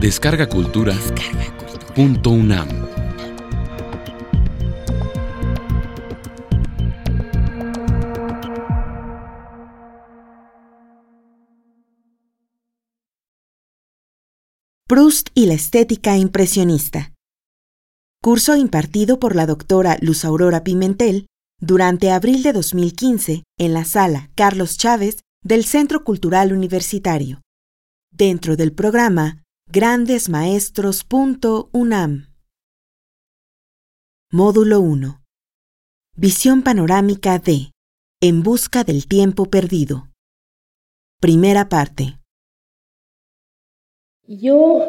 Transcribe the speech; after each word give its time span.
Descarga 0.00 0.48
Cultura. 0.48 0.94
Punto 1.96 2.30
UNAM. 2.30 2.68
Proust 14.86 15.30
y 15.34 15.46
la 15.46 15.54
estética 15.54 16.16
impresionista. 16.16 17.12
Curso 18.22 18.54
impartido 18.54 19.18
por 19.18 19.34
la 19.34 19.46
doctora 19.46 19.98
Luz 20.00 20.24
Aurora 20.24 20.62
Pimentel 20.62 21.26
durante 21.60 22.12
abril 22.12 22.44
de 22.44 22.52
2015 22.52 23.42
en 23.58 23.74
la 23.74 23.84
sala 23.84 24.30
Carlos 24.36 24.78
Chávez 24.78 25.24
del 25.42 25.64
Centro 25.64 26.04
Cultural 26.04 26.52
Universitario, 26.52 27.40
dentro 28.12 28.54
del 28.54 28.72
programa 28.72 29.42
grandesmaestros.unam. 29.70 32.28
Módulo 34.32 34.80
1. 34.80 35.20
Visión 36.16 36.62
panorámica 36.62 37.38
de 37.38 37.72
En 38.22 38.42
busca 38.42 38.82
del 38.82 39.06
tiempo 39.06 39.44
perdido. 39.44 40.08
Primera 41.20 41.68
parte. 41.68 42.18
Yo 44.26 44.86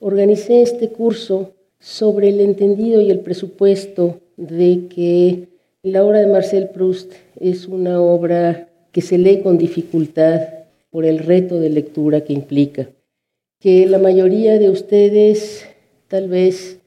organicé 0.00 0.62
este 0.62 0.88
curso 0.88 1.52
sobre 1.78 2.30
el 2.30 2.40
entendido 2.40 3.02
y 3.02 3.10
el 3.10 3.20
presupuesto 3.20 4.22
de 4.38 4.88
que 4.88 5.50
la 5.82 6.02
obra 6.02 6.20
de 6.20 6.28
Marcel 6.28 6.70
Proust 6.70 7.12
es 7.38 7.66
una 7.66 8.00
obra 8.00 8.70
que 8.90 9.02
se 9.02 9.18
lee 9.18 9.42
con 9.42 9.58
dificultad 9.58 10.40
por 10.88 11.04
el 11.04 11.18
reto 11.18 11.60
de 11.60 11.68
lectura 11.68 12.22
que 12.22 12.32
implica, 12.32 12.88
que 13.64 13.86
la 13.86 13.96
mayoría 13.96 14.58
de 14.58 14.68
ustedes 14.68 15.66
tal 16.08 16.28
vez 16.28 16.82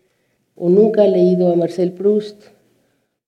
o 0.56 0.70
nunca 0.70 1.02
ha 1.02 1.08
leído 1.08 1.52
a 1.52 1.56
Marcel 1.56 1.92
Proust 1.92 2.50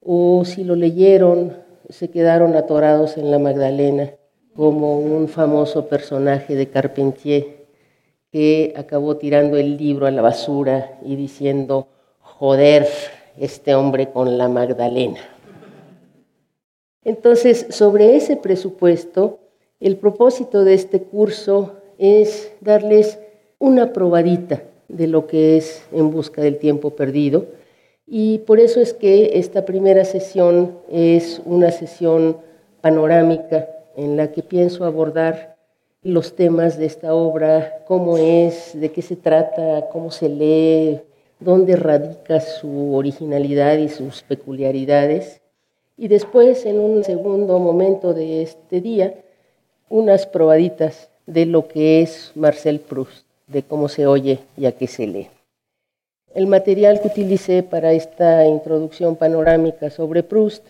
o 0.01 0.45
si 0.45 0.63
lo 0.63 0.75
leyeron 0.75 1.57
se 1.89 2.11
quedaron 2.11 2.55
atorados 2.55 3.17
en 3.17 3.31
la 3.31 3.39
Magdalena 3.39 4.11
como 4.55 4.99
un 4.99 5.27
famoso 5.29 5.87
personaje 5.87 6.53
de 6.53 6.69
Carpentier 6.69 7.65
que 8.31 8.75
acabó 8.77 9.17
tirando 9.17 9.57
el 9.57 9.77
libro 9.77 10.05
a 10.05 10.11
la 10.11 10.21
basura 10.21 10.99
y 11.03 11.15
diciendo, 11.15 11.87
joder, 12.19 12.85
este 13.35 13.73
hombre 13.73 14.11
con 14.11 14.37
la 14.37 14.47
Magdalena. 14.47 15.21
Entonces, 17.03 17.65
sobre 17.71 18.15
ese 18.15 18.37
presupuesto, 18.37 19.39
el 19.79 19.97
propósito 19.97 20.63
de 20.63 20.75
este 20.75 21.01
curso 21.01 21.77
es 21.97 22.51
darles 22.61 23.17
una 23.59 23.93
probadita 23.93 24.63
de 24.87 25.07
lo 25.07 25.27
que 25.27 25.57
es 25.57 25.83
En 25.91 26.11
Busca 26.11 26.41
del 26.41 26.57
Tiempo 26.57 26.91
Perdido. 26.91 27.45
Y 28.07 28.39
por 28.39 28.59
eso 28.59 28.81
es 28.81 28.93
que 28.93 29.37
esta 29.37 29.65
primera 29.65 30.03
sesión 30.05 30.79
es 30.89 31.41
una 31.45 31.71
sesión 31.71 32.37
panorámica 32.81 33.69
en 33.95 34.17
la 34.17 34.31
que 34.31 34.41
pienso 34.41 34.85
abordar 34.85 35.57
los 36.01 36.35
temas 36.35 36.77
de 36.77 36.85
esta 36.85 37.13
obra, 37.13 37.83
cómo 37.85 38.17
es, 38.17 38.79
de 38.79 38.89
qué 38.91 39.01
se 39.01 39.17
trata, 39.17 39.89
cómo 39.91 40.11
se 40.11 40.29
lee, 40.29 41.01
dónde 41.39 41.75
radica 41.75 42.39
su 42.39 42.95
originalidad 42.95 43.77
y 43.77 43.89
sus 43.89 44.23
peculiaridades. 44.23 45.41
Y 45.97 46.07
después, 46.07 46.65
en 46.65 46.79
un 46.79 47.03
segundo 47.03 47.59
momento 47.59 48.13
de 48.13 48.41
este 48.41 48.79
día, 48.79 49.15
unas 49.89 50.25
probaditas 50.25 51.09
de 51.25 51.45
lo 51.45 51.67
que 51.67 52.01
es 52.01 52.31
Marcel 52.35 52.79
Proust, 52.79 53.28
de 53.49 53.63
cómo 53.63 53.89
se 53.89 54.07
oye 54.07 54.39
y 54.57 54.65
a 54.65 54.71
qué 54.71 54.87
se 54.87 55.07
lee. 55.07 55.27
El 56.33 56.47
material 56.47 57.01
que 57.01 57.07
utilicé 57.07 57.63
para 57.63 57.91
esta 57.91 58.45
introducción 58.45 59.15
panorámica 59.15 59.89
sobre 59.89 60.23
Proust 60.23 60.65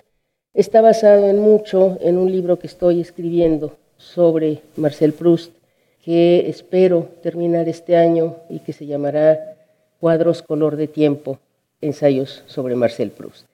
está 0.54 0.82
basado 0.82 1.28
en 1.28 1.40
mucho 1.40 1.98
en 2.02 2.18
un 2.18 2.32
libro 2.32 2.58
que 2.58 2.68
estoy 2.68 3.02
escribiendo 3.02 3.76
sobre 3.98 4.62
Marcel 4.78 5.14
Proust, 5.14 5.52
que 6.04 6.50
espero 6.50 7.10
terminar 7.22 7.68
este 7.68 7.98
año 7.98 8.38
y 8.50 8.60
que 8.60 8.72
se 8.72 8.86
llamará 8.86 9.58
Cuadros 10.00 10.42
Color 10.42 10.78
de 10.78 10.88
Tiempo, 10.88 11.40
ensayos 11.82 12.44
sobre 12.48 12.76
Marcel 12.76 13.12
Proust. 13.12 13.46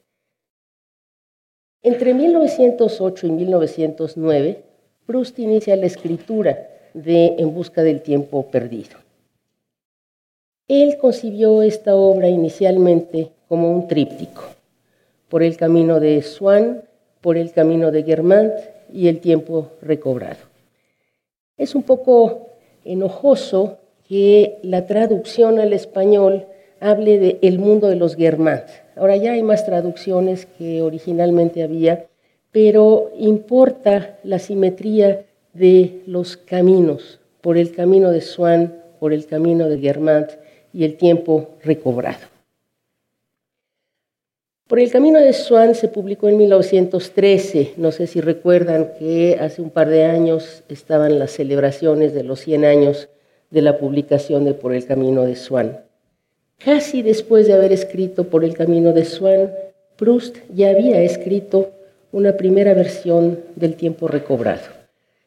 Entre 1.82 2.14
1908 2.14 3.28
y 3.28 3.32
1909, 3.32 4.64
Proust 5.08 5.40
inicia 5.40 5.76
la 5.76 5.88
escritura 5.88 6.70
de 6.94 7.36
En 7.40 7.54
busca 7.54 7.84
del 7.84 8.02
tiempo 8.02 8.50
perdido. 8.50 9.05
Él 10.68 10.98
concibió 10.98 11.62
esta 11.62 11.96
obra 11.96 12.28
inicialmente 12.28 13.30
como 13.48 13.72
un 13.72 13.88
tríptico, 13.88 14.42
por 15.30 15.44
el 15.44 15.58
camino 15.58 16.00
de 16.00 16.24
Swann, 16.24 16.82
por 17.22 17.38
el 17.38 17.52
camino 17.52 17.92
de 17.92 18.02
Guermantes 18.02 18.68
y 18.92 19.08
el 19.08 19.20
tiempo 19.20 19.74
recobrado. 19.84 20.40
Es 21.56 21.76
un 21.76 21.84
poco 21.84 22.48
enojoso 22.84 23.78
que 24.10 24.58
la 24.64 24.88
traducción 24.88 25.60
al 25.60 25.72
español 25.72 26.48
hable 26.80 27.20
de 27.20 27.38
el 27.44 27.60
mundo 27.60 27.88
de 27.88 27.98
los 27.98 28.16
Guermantes. 28.16 28.82
Ahora 28.96 29.18
ya 29.18 29.34
hay 29.34 29.44
más 29.44 29.68
traducciones 29.68 30.48
que 30.58 30.82
originalmente 30.82 31.62
había, 31.62 32.08
pero 32.52 33.12
importa 33.20 34.18
la 34.24 34.40
simetría 34.40 35.26
de 35.54 36.02
los 36.08 36.38
caminos, 36.38 37.20
por 37.42 37.56
el 37.56 37.72
camino 37.72 38.10
de 38.10 38.22
Swann, 38.22 38.82
por 39.00 39.14
el 39.14 39.28
camino 39.28 39.70
de 39.70 39.78
Guermantes 39.78 40.40
y 40.76 40.84
el 40.84 40.98
tiempo 40.98 41.52
recobrado. 41.64 42.28
Por 44.68 44.80
el 44.80 44.92
camino 44.92 45.20
de 45.20 45.32
Swann 45.32 45.74
se 45.74 45.88
publicó 45.88 46.28
en 46.28 46.38
1913. 46.38 47.76
No 47.78 47.94
sé 47.94 48.08
si 48.08 48.20
recuerdan 48.20 48.92
que 49.00 49.38
hace 49.40 49.62
un 49.62 49.70
par 49.70 49.88
de 49.88 50.04
años 50.04 50.64
estaban 50.68 51.18
las 51.18 51.32
celebraciones 51.32 52.14
de 52.14 52.24
los 52.24 52.42
100 52.42 52.66
años 52.66 53.08
de 53.52 53.62
la 53.62 53.78
publicación 53.78 54.44
de 54.44 54.54
Por 54.54 54.74
el 54.74 54.86
camino 54.86 55.24
de 55.24 55.38
Swann. 55.38 55.80
Casi 56.58 57.04
después 57.04 57.48
de 57.48 57.54
haber 57.54 57.72
escrito 57.72 58.26
Por 58.26 58.44
el 58.44 58.54
camino 58.54 58.92
de 58.92 59.06
Swann, 59.06 59.52
Proust 59.96 60.38
ya 60.54 60.72
había 60.72 61.02
escrito 61.04 61.72
una 62.12 62.36
primera 62.36 62.74
versión 62.74 63.40
del 63.56 63.76
tiempo 63.76 64.10
recobrado, 64.10 64.64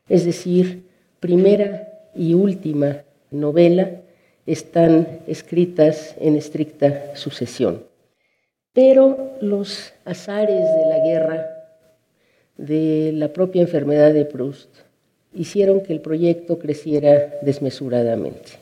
es 0.09 0.27
decir, 0.27 0.85
primera 1.21 1.89
y 2.15 2.35
última 2.35 3.03
novela 3.31 4.03
están 4.49 5.21
escritas 5.27 6.17
en 6.19 6.35
estricta 6.35 7.15
sucesión. 7.15 7.83
Pero 8.73 9.37
los 9.43 9.93
azares 10.07 10.65
de 10.65 10.89
la 10.89 11.05
guerra, 11.05 11.47
de 12.57 13.13
la 13.15 13.29
propia 13.29 13.61
enfermedad 13.61 14.15
de 14.15 14.25
Proust, 14.25 14.71
hicieron 15.35 15.83
que 15.83 15.93
el 15.93 16.01
proyecto 16.01 16.59
creciera 16.59 17.35
desmesuradamente. 17.43 18.53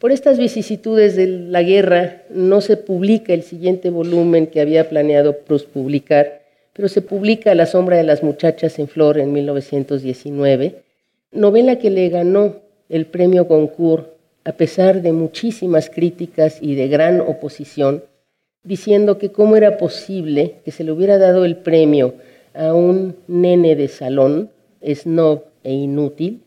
Por 0.00 0.10
estas 0.10 0.38
vicisitudes 0.38 1.14
de 1.14 1.26
la 1.26 1.62
guerra 1.62 2.22
no 2.30 2.60
se 2.60 2.76
publica 2.76 3.32
el 3.34 3.42
siguiente 3.42 3.90
volumen 3.90 4.48
que 4.48 4.60
había 4.60 4.88
planeado 4.88 5.38
Proust 5.38 5.68
publicar, 5.68 6.42
pero 6.72 6.88
se 6.88 7.02
publica 7.02 7.54
La 7.54 7.66
sombra 7.66 7.98
de 7.98 8.04
las 8.04 8.24
muchachas 8.24 8.78
en 8.78 8.88
flor 8.88 9.18
en 9.18 9.32
1919, 9.32 10.82
novela 11.30 11.78
que 11.78 11.90
le 11.90 12.08
ganó 12.08 12.69
el 12.90 13.06
premio 13.06 13.46
Goncourt 13.46 14.20
a 14.44 14.52
pesar 14.52 15.00
de 15.00 15.12
muchísimas 15.12 15.90
críticas 15.90 16.58
y 16.60 16.74
de 16.74 16.88
gran 16.88 17.20
oposición, 17.20 18.04
diciendo 18.62 19.18
que 19.18 19.30
cómo 19.30 19.56
era 19.56 19.78
posible 19.78 20.56
que 20.64 20.72
se 20.72 20.84
le 20.84 20.92
hubiera 20.92 21.18
dado 21.18 21.44
el 21.44 21.56
premio 21.56 22.14
a 22.54 22.74
un 22.74 23.16
nene 23.28 23.76
de 23.76 23.88
salón, 23.88 24.50
snob 24.82 25.44
e 25.62 25.72
inútil, 25.72 26.42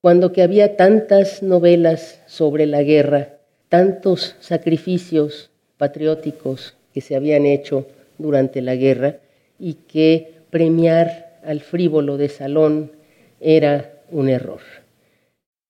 cuando 0.00 0.32
que 0.32 0.42
había 0.42 0.76
tantas 0.76 1.42
novelas 1.42 2.20
sobre 2.26 2.66
la 2.66 2.82
guerra, 2.82 3.38
tantos 3.68 4.36
sacrificios 4.40 5.50
patrióticos 5.76 6.74
que 6.92 7.00
se 7.00 7.16
habían 7.16 7.46
hecho 7.46 7.86
durante 8.18 8.60
la 8.60 8.74
guerra 8.74 9.16
y 9.58 9.74
que 9.74 10.34
premiar 10.50 11.38
al 11.44 11.60
frívolo 11.60 12.16
de 12.16 12.28
salón 12.28 12.92
era 13.40 14.02
un 14.10 14.28
error. 14.28 14.60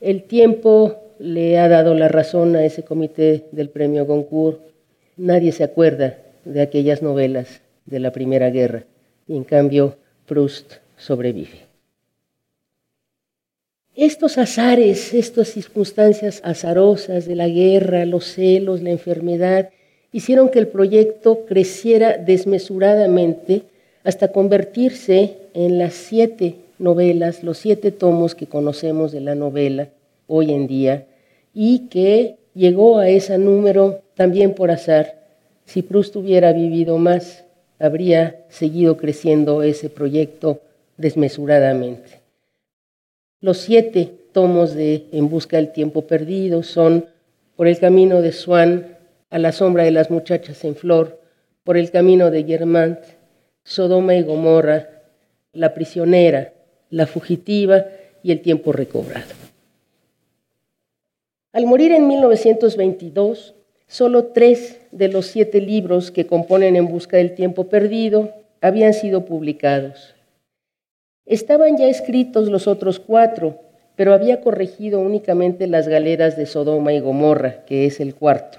El 0.00 0.22
tiempo 0.22 0.96
le 1.18 1.58
ha 1.58 1.68
dado 1.68 1.94
la 1.94 2.08
razón 2.08 2.56
a 2.56 2.64
ese 2.64 2.82
comité 2.82 3.44
del 3.52 3.68
premio 3.68 4.06
Goncourt. 4.06 4.60
Nadie 5.18 5.52
se 5.52 5.62
acuerda 5.62 6.16
de 6.46 6.62
aquellas 6.62 7.02
novelas 7.02 7.60
de 7.84 8.00
la 8.00 8.10
Primera 8.10 8.48
Guerra 8.48 8.84
y 9.28 9.36
en 9.36 9.44
cambio 9.44 9.98
Proust 10.24 10.76
sobrevive. 10.96 11.68
Estos 13.94 14.38
azares, 14.38 15.12
estas 15.12 15.48
circunstancias 15.48 16.40
azarosas 16.44 17.26
de 17.26 17.34
la 17.34 17.48
guerra, 17.48 18.06
los 18.06 18.24
celos, 18.24 18.80
la 18.80 18.90
enfermedad, 18.90 19.68
hicieron 20.12 20.48
que 20.48 20.60
el 20.60 20.68
proyecto 20.68 21.44
creciera 21.44 22.16
desmesuradamente 22.16 23.64
hasta 24.02 24.32
convertirse 24.32 25.36
en 25.52 25.78
las 25.78 25.92
siete 25.92 26.56
novelas, 26.80 27.44
los 27.44 27.58
siete 27.58 27.92
tomos 27.92 28.34
que 28.34 28.46
conocemos 28.46 29.12
de 29.12 29.20
la 29.20 29.34
novela, 29.34 29.88
hoy 30.26 30.52
en 30.52 30.66
día 30.66 31.06
y 31.52 31.88
que 31.88 32.36
llegó 32.54 32.98
a 32.98 33.08
ese 33.08 33.36
número 33.38 34.02
también 34.14 34.54
por 34.54 34.70
azar. 34.70 35.20
Si 35.64 35.82
Proust 35.82 36.16
hubiera 36.16 36.52
vivido 36.52 36.98
más, 36.98 37.44
habría 37.78 38.44
seguido 38.48 38.96
creciendo 38.96 39.62
ese 39.62 39.88
proyecto 39.88 40.60
desmesuradamente. 40.96 42.20
Los 43.40 43.58
siete 43.58 44.12
tomos 44.32 44.74
de 44.74 45.06
En 45.12 45.28
Busca 45.28 45.56
del 45.56 45.72
Tiempo 45.72 46.06
Perdido 46.06 46.62
son 46.62 47.06
Por 47.56 47.66
el 47.66 47.78
Camino 47.78 48.22
de 48.22 48.32
Swan, 48.32 48.96
A 49.30 49.38
la 49.38 49.52
Sombra 49.52 49.84
de 49.84 49.90
las 49.90 50.10
Muchachas 50.10 50.64
en 50.64 50.76
Flor, 50.76 51.20
Por 51.64 51.76
el 51.76 51.90
Camino 51.90 52.30
de 52.30 52.44
Germant, 52.44 52.98
Sodoma 53.64 54.14
y 54.14 54.22
Gomorra, 54.22 55.02
La 55.52 55.74
Prisionera, 55.74 56.52
La 56.90 57.06
Fugitiva 57.06 57.86
y 58.22 58.32
El 58.32 58.42
Tiempo 58.42 58.72
Recobrado. 58.72 59.32
Al 61.52 61.66
morir 61.66 61.92
en 61.92 62.08
1922, 62.08 63.54
solo 63.86 64.26
tres 64.26 64.80
de 64.90 65.06
los 65.06 65.26
siete 65.26 65.60
libros 65.60 66.10
que 66.10 66.26
componen 66.26 66.74
En 66.74 66.88
Busca 66.88 67.16
del 67.16 67.36
Tiempo 67.36 67.68
Perdido 67.68 68.32
habían 68.60 68.92
sido 68.92 69.24
publicados. 69.24 70.16
Estaban 71.26 71.76
ya 71.76 71.86
escritos 71.86 72.48
los 72.48 72.66
otros 72.66 72.98
cuatro, 72.98 73.60
pero 73.94 74.12
había 74.12 74.40
corregido 74.40 74.98
únicamente 74.98 75.68
las 75.68 75.86
galeras 75.86 76.36
de 76.36 76.46
Sodoma 76.46 76.92
y 76.92 76.98
Gomorra, 76.98 77.64
que 77.66 77.86
es 77.86 78.00
el 78.00 78.16
cuarto. 78.16 78.58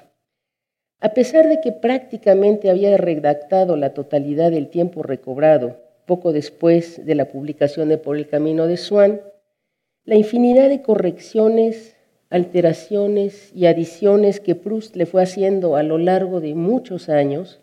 A 1.02 1.10
pesar 1.10 1.50
de 1.50 1.60
que 1.60 1.74
prácticamente 1.74 2.70
había 2.70 2.96
redactado 2.96 3.76
la 3.76 3.94
totalidad 3.94 4.52
del 4.52 4.70
tiempo 4.70 5.04
recobrado, 5.04 5.81
poco 6.06 6.34
después 6.34 7.06
de 7.06 7.16
la 7.16 7.26
publicación 7.26 7.90
de 7.90 7.98
Por 7.98 8.18
el 8.18 8.28
Camino 8.28 8.68
de 8.68 8.78
Swan, 8.78 9.22
la 10.06 10.16
infinidad 10.16 10.70
de 10.70 10.82
correcciones 10.82 11.96
alteraciones 12.32 13.52
y 13.54 13.66
adiciones 13.66 14.40
que 14.40 14.56
Proust 14.56 14.96
le 14.96 15.06
fue 15.06 15.22
haciendo 15.22 15.76
a 15.76 15.84
lo 15.84 15.98
largo 15.98 16.40
de 16.40 16.56
muchos 16.56 17.10
años, 17.10 17.60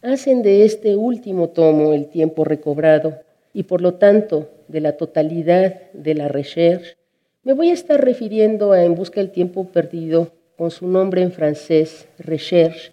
hacen 0.00 0.42
de 0.42 0.64
este 0.64 0.96
último 0.96 1.50
tomo 1.50 1.92
el 1.92 2.08
tiempo 2.08 2.44
recobrado 2.44 3.20
y 3.52 3.64
por 3.64 3.82
lo 3.82 3.94
tanto 3.94 4.48
de 4.68 4.80
la 4.80 4.96
totalidad 4.96 5.92
de 5.92 6.14
la 6.14 6.28
recherche, 6.28 6.96
me 7.42 7.52
voy 7.52 7.70
a 7.70 7.74
estar 7.74 8.02
refiriendo 8.02 8.72
a 8.72 8.82
En 8.84 8.94
Busca 8.94 9.20
del 9.20 9.30
Tiempo 9.30 9.64
Perdido 9.64 10.32
con 10.56 10.70
su 10.70 10.88
nombre 10.88 11.22
en 11.22 11.32
francés, 11.32 12.08
recherche, 12.18 12.92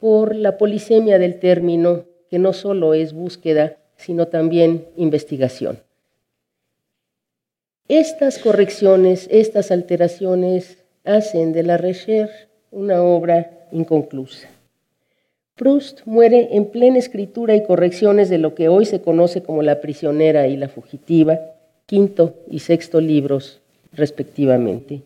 por 0.00 0.34
la 0.34 0.58
polisemia 0.58 1.18
del 1.18 1.38
término, 1.38 2.04
que 2.30 2.38
no 2.38 2.52
solo 2.52 2.94
es 2.94 3.12
búsqueda, 3.12 3.77
sino 3.98 4.28
también 4.28 4.86
investigación. 4.96 5.80
Estas 7.88 8.38
correcciones, 8.38 9.28
estas 9.30 9.70
alteraciones 9.70 10.78
hacen 11.04 11.52
de 11.52 11.62
la 11.62 11.76
Recherche 11.76 12.48
una 12.70 13.02
obra 13.02 13.66
inconclusa. 13.72 14.48
Proust 15.54 16.02
muere 16.04 16.50
en 16.52 16.66
plena 16.66 16.98
escritura 16.98 17.56
y 17.56 17.64
correcciones 17.64 18.28
de 18.28 18.38
lo 18.38 18.54
que 18.54 18.68
hoy 18.68 18.86
se 18.86 19.00
conoce 19.00 19.42
como 19.42 19.62
La 19.62 19.80
prisionera 19.80 20.46
y 20.46 20.56
La 20.56 20.68
fugitiva, 20.68 21.38
quinto 21.86 22.34
y 22.48 22.60
sexto 22.60 23.00
libros 23.00 23.60
respectivamente. 23.92 25.02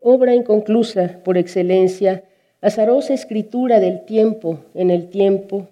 Obra 0.00 0.34
inconclusa 0.34 1.20
por 1.24 1.36
excelencia, 1.36 2.24
azarosa 2.60 3.12
escritura 3.12 3.80
del 3.80 4.04
tiempo 4.04 4.60
en 4.74 4.90
el 4.90 5.10
tiempo 5.10 5.68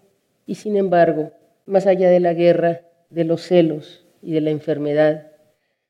y 0.47 0.57
sin 0.57 0.77
embargo, 0.77 1.31
más 1.67 1.87
allá 1.87 2.11
de 2.11 2.21
la 2.21 2.35
guerra, 2.35 2.83
de 3.11 3.25
los 3.25 3.43
celos 3.43 4.05
y 4.23 4.33
de 4.33 4.41
la 4.41 4.51
enfermedad, 4.51 5.33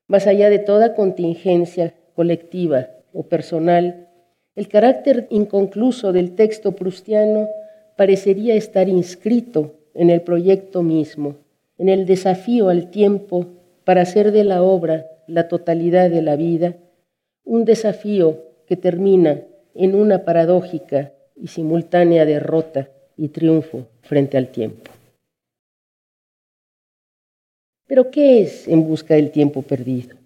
más 0.07 0.27
allá 0.27 0.51
de 0.51 0.59
toda 0.59 0.95
contingencia 0.95 1.95
colectiva 2.15 2.89
o 3.13 3.25
personal, 3.25 4.09
el 4.55 4.69
carácter 4.69 5.27
inconcluso 5.31 6.13
del 6.13 6.35
texto 6.35 6.73
prustiano 6.73 7.49
parecería 7.97 8.55
estar 8.55 8.89
inscrito 8.89 9.75
en 9.95 10.11
el 10.11 10.23
proyecto 10.23 10.83
mismo, 10.83 11.37
en 11.79 11.89
el 11.89 12.07
desafío 12.07 12.69
al 12.69 12.91
tiempo 12.91 13.47
para 13.85 14.03
hacer 14.03 14.33
de 14.33 14.45
la 14.45 14.63
obra 14.63 15.07
la 15.27 15.49
totalidad 15.49 16.11
de 16.11 16.23
la 16.23 16.37
vida, 16.37 16.77
un 17.45 17.65
desafío 17.65 18.43
que 18.67 18.77
termina 18.77 19.43
en 19.75 19.95
una 19.95 20.25
paradójica 20.25 21.13
y 21.35 21.49
simultánea 21.49 22.25
derrota 22.25 22.89
y 23.17 23.29
triunfo 23.29 23.87
frente 24.03 24.37
al 24.37 24.49
tiempo. 24.49 24.91
Pero 27.93 28.11
¿qué 28.11 28.41
es 28.41 28.69
En 28.69 28.89
busca 28.89 29.17
del 29.17 29.31
tiempo 29.31 29.61
perdido? 29.61 30.17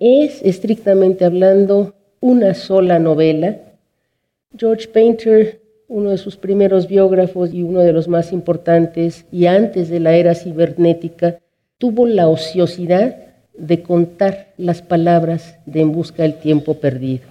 Es, 0.00 0.42
estrictamente 0.42 1.24
hablando, 1.24 1.94
una 2.18 2.52
sola 2.52 2.98
novela. 2.98 3.58
George 4.58 4.88
Painter, 4.88 5.60
uno 5.86 6.10
de 6.10 6.18
sus 6.18 6.36
primeros 6.36 6.88
biógrafos 6.88 7.54
y 7.54 7.62
uno 7.62 7.78
de 7.78 7.92
los 7.92 8.08
más 8.08 8.32
importantes, 8.32 9.24
y 9.30 9.46
antes 9.46 9.88
de 9.88 10.00
la 10.00 10.16
era 10.16 10.34
cibernética, 10.34 11.38
tuvo 11.78 12.08
la 12.08 12.26
ociosidad 12.26 13.14
de 13.56 13.82
contar 13.84 14.48
las 14.56 14.82
palabras 14.82 15.58
de 15.66 15.82
En 15.82 15.92
busca 15.92 16.24
del 16.24 16.40
tiempo 16.40 16.74
perdido. 16.74 17.22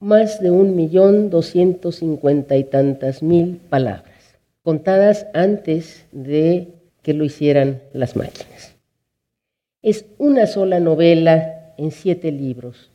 Más 0.00 0.40
de 0.40 0.50
un 0.50 0.74
millón 0.74 1.30
doscientos 1.30 2.00
cincuenta 2.00 2.56
y 2.56 2.64
tantas 2.64 3.22
mil 3.22 3.60
palabras, 3.70 4.40
contadas 4.64 5.28
antes 5.34 6.04
de 6.10 6.66
que 7.06 7.14
lo 7.14 7.24
hicieran 7.24 7.82
las 7.92 8.16
máquinas. 8.16 8.76
Es 9.80 10.06
una 10.18 10.48
sola 10.48 10.80
novela 10.80 11.72
en 11.78 11.92
siete 11.92 12.32
libros. 12.32 12.90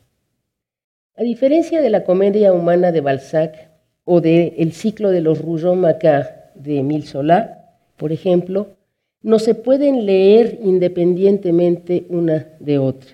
A 1.16 1.22
diferencia 1.22 1.80
de 1.80 1.88
la 1.88 2.04
comedia 2.04 2.52
humana 2.52 2.92
de 2.92 3.00
Balzac 3.00 3.70
o 4.04 4.20
de 4.20 4.56
El 4.58 4.72
ciclo 4.74 5.10
de 5.10 5.22
los 5.22 5.40
Rougon 5.40 5.80
Macquart 5.80 6.52
de 6.56 6.80
Emile 6.80 7.06
Zola, 7.06 7.70
por 7.96 8.12
ejemplo, 8.12 8.76
no 9.22 9.38
se 9.38 9.54
pueden 9.54 10.04
leer 10.04 10.58
independientemente 10.62 12.04
una 12.10 12.48
de 12.60 12.76
otra. 12.76 13.12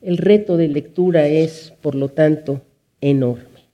El 0.00 0.16
reto 0.16 0.56
de 0.56 0.66
lectura 0.66 1.28
es, 1.28 1.72
por 1.80 1.94
lo 1.94 2.08
tanto, 2.08 2.62
enorme. 3.00 3.70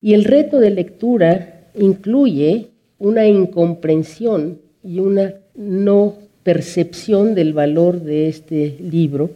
Y 0.00 0.14
el 0.14 0.22
reto 0.22 0.60
de 0.60 0.70
lectura 0.70 1.72
incluye 1.74 2.68
una 2.98 3.26
incomprensión 3.26 4.64
y 4.86 5.00
una 5.00 5.34
no 5.56 6.14
percepción 6.44 7.34
del 7.34 7.52
valor 7.52 8.02
de 8.02 8.28
este 8.28 8.76
libro, 8.80 9.30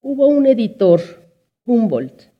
hubo 0.00 0.28
un 0.28 0.46
editor, 0.46 1.00
Humboldt, 1.66 2.30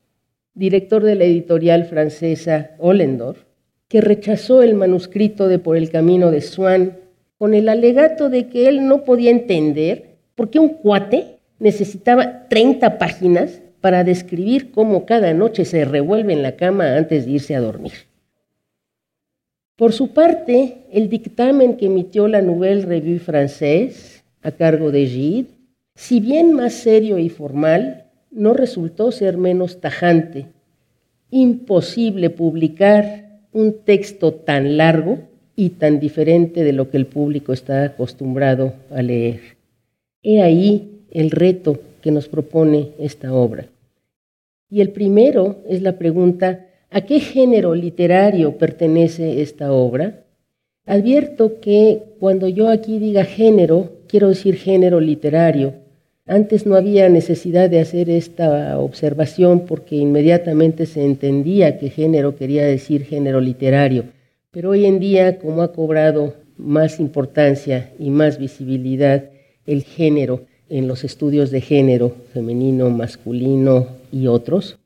director 0.53 1.03
de 1.03 1.15
la 1.15 1.25
editorial 1.25 1.85
francesa 1.85 2.71
Ollendorf, 2.79 3.43
que 3.89 3.99
rechazó 3.99 4.63
el 4.63 4.75
manuscrito 4.75 5.49
de 5.49 5.59
Por 5.59 5.75
el 5.75 5.89
Camino 5.89 6.31
de 6.31 6.39
Swann 6.39 6.97
con 7.37 7.53
el 7.53 7.67
alegato 7.67 8.29
de 8.29 8.47
que 8.47 8.69
él 8.69 8.87
no 8.87 9.03
podía 9.03 9.31
entender 9.31 10.15
por 10.35 10.49
qué 10.49 10.59
un 10.59 10.69
cuate 10.69 11.39
necesitaba 11.59 12.47
30 12.47 12.97
páginas 12.97 13.61
para 13.81 14.05
describir 14.05 14.71
cómo 14.71 15.05
cada 15.05 15.33
noche 15.33 15.65
se 15.65 15.83
revuelve 15.83 16.31
en 16.31 16.43
la 16.43 16.55
cama 16.55 16.95
antes 16.95 17.25
de 17.25 17.31
irse 17.31 17.55
a 17.55 17.61
dormir. 17.61 18.08
Por 19.79 19.93
su 19.93 20.09
parte, 20.09 20.79
el 20.91 21.07
dictamen 21.07 21.77
que 21.77 21.85
emitió 21.85 22.27
la 22.27 22.41
Nouvelle 22.41 22.81
Revue 22.81 23.17
Française, 23.17 24.25
a 24.41 24.51
cargo 24.51 24.91
de 24.91 25.05
Gide, 25.05 25.47
si 25.95 26.19
bien 26.19 26.51
más 26.51 26.73
serio 26.73 27.17
y 27.17 27.29
formal, 27.29 28.03
no 28.29 28.53
resultó 28.53 29.13
ser 29.13 29.37
menos 29.37 29.79
tajante. 29.79 30.47
Imposible 31.31 32.29
publicar 32.29 33.39
un 33.53 33.77
texto 33.85 34.33
tan 34.33 34.75
largo 34.75 35.19
y 35.55 35.69
tan 35.69 36.01
diferente 36.01 36.65
de 36.65 36.73
lo 36.73 36.89
que 36.89 36.97
el 36.97 37.05
público 37.05 37.53
está 37.53 37.85
acostumbrado 37.85 38.73
a 38.91 39.01
leer. 39.01 39.39
He 40.21 40.41
ahí 40.41 41.05
el 41.09 41.31
reto 41.31 41.79
que 42.01 42.11
nos 42.11 42.27
propone 42.27 42.89
esta 42.99 43.33
obra. 43.33 43.67
Y 44.69 44.81
el 44.81 44.89
primero 44.89 45.63
es 45.69 45.81
la 45.81 45.97
pregunta, 45.97 46.65
¿A 46.91 47.01
qué 47.01 47.19
género 47.19 47.75
literario 47.75 48.57
pertenece 48.57 49.43
esta 49.43 49.71
obra? 49.71 50.23
Advierto 50.87 51.59
que 51.59 52.01
cuando 52.19 52.47
yo 52.47 52.67
aquí 52.67 52.97
diga 52.97 53.25
género, 53.25 53.91
quiero 54.07 54.29
decir 54.29 54.55
género 54.55 54.99
literario. 54.99 55.75
Antes 56.25 56.65
no 56.65 56.75
había 56.75 57.07
necesidad 57.07 57.69
de 57.69 57.79
hacer 57.79 58.09
esta 58.09 58.79
observación 58.79 59.67
porque 59.67 59.97
inmediatamente 59.97 60.87
se 60.87 61.05
entendía 61.05 61.77
que 61.77 61.91
género 61.91 62.35
quería 62.35 62.65
decir 62.65 63.05
género 63.05 63.39
literario. 63.39 64.05
Pero 64.49 64.71
hoy 64.71 64.85
en 64.85 64.99
día, 64.99 65.37
como 65.37 65.61
ha 65.61 65.73
cobrado 65.73 66.33
más 66.57 66.99
importancia 66.99 67.91
y 67.99 68.09
más 68.09 68.39
visibilidad 68.39 69.25
el 69.67 69.83
género 69.83 70.45
en 70.69 70.87
los 70.87 71.03
estudios 71.03 71.51
de 71.51 71.61
género 71.61 72.15
femenino, 72.33 72.89
masculino 72.89 73.87
y 74.11 74.25
otros, 74.25 74.79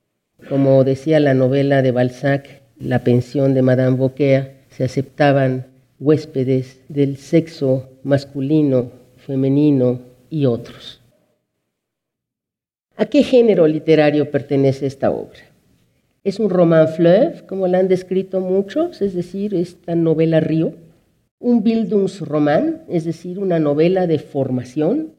como 0.50 0.84
decía 0.84 1.20
la 1.20 1.34
novela 1.34 1.82
de 1.82 1.92
Balzac, 1.92 2.62
La 2.80 3.00
pensión 3.00 3.54
de 3.54 3.62
Madame 3.62 3.98
Beaucaire, 3.98 4.56
se 4.70 4.84
aceptaban 4.84 5.68
huéspedes 6.00 6.82
del 6.90 7.18
sexo 7.18 7.90
masculino, 8.04 8.92
femenino 9.18 10.02
y 10.30 10.46
otros. 10.46 11.00
¿A 12.98 13.06
qué 13.06 13.24
género 13.24 13.68
literario 13.68 14.30
pertenece 14.30 14.86
esta 14.86 15.12
obra? 15.12 15.40
Es 16.24 16.40
un 16.40 16.50
roman 16.50 16.88
fleuve, 16.88 17.44
como 17.48 17.68
la 17.68 17.80
han 17.80 17.88
descrito 17.88 18.40
muchos, 18.40 19.02
es 19.02 19.14
decir, 19.14 19.54
esta 19.54 19.96
novela 19.96 20.40
río, 20.40 20.74
un 21.40 21.64
Bildungsroman, 21.64 22.84
es 22.90 23.04
decir, 23.04 23.40
una 23.40 23.60
novela 23.60 24.08
de 24.08 24.20
formación, 24.20 25.14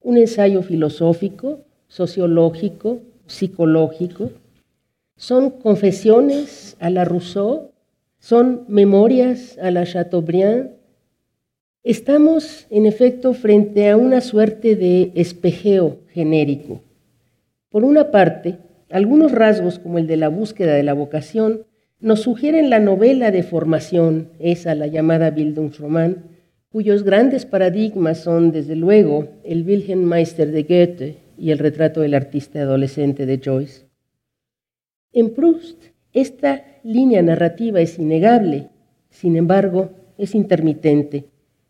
un 0.00 0.16
ensayo 0.16 0.62
filosófico, 0.62 1.64
sociológico, 1.88 3.00
psicológico, 3.26 4.30
son 5.16 5.50
confesiones 5.50 6.76
a 6.78 6.90
la 6.90 7.04
Rousseau, 7.04 7.72
son 8.18 8.64
memorias 8.68 9.58
a 9.58 9.70
la 9.70 9.84
Chateaubriand. 9.84 10.70
Estamos, 11.82 12.66
en 12.70 12.86
efecto, 12.86 13.32
frente 13.32 13.88
a 13.88 13.96
una 13.96 14.20
suerte 14.20 14.76
de 14.76 15.12
espejeo 15.14 15.98
genérico. 16.12 16.82
Por 17.70 17.84
una 17.84 18.10
parte, 18.10 18.58
algunos 18.90 19.32
rasgos 19.32 19.78
como 19.78 19.98
el 19.98 20.06
de 20.06 20.16
la 20.16 20.28
búsqueda 20.28 20.74
de 20.74 20.82
la 20.82 20.92
vocación 20.92 21.62
nos 21.98 22.20
sugieren 22.20 22.68
la 22.68 22.78
novela 22.78 23.30
de 23.30 23.42
formación, 23.42 24.28
esa 24.38 24.74
la 24.74 24.86
llamada 24.86 25.30
Bildungsroman, 25.30 26.24
cuyos 26.68 27.04
grandes 27.04 27.46
paradigmas 27.46 28.18
son, 28.18 28.52
desde 28.52 28.76
luego, 28.76 29.28
el 29.44 29.64
Wilhelm 29.64 30.10
de 30.10 30.62
Goethe 30.62 31.16
y 31.38 31.52
el 31.52 31.58
retrato 31.58 32.02
del 32.02 32.14
artista 32.14 32.60
adolescente 32.60 33.24
de 33.24 33.40
Joyce. 33.42 33.85
En 35.16 35.30
Proust, 35.30 35.82
esta 36.12 36.66
línea 36.84 37.22
narrativa 37.22 37.80
es 37.80 37.98
innegable, 37.98 38.68
sin 39.08 39.38
embargo, 39.38 39.88
es 40.18 40.34
intermitente, 40.34 41.24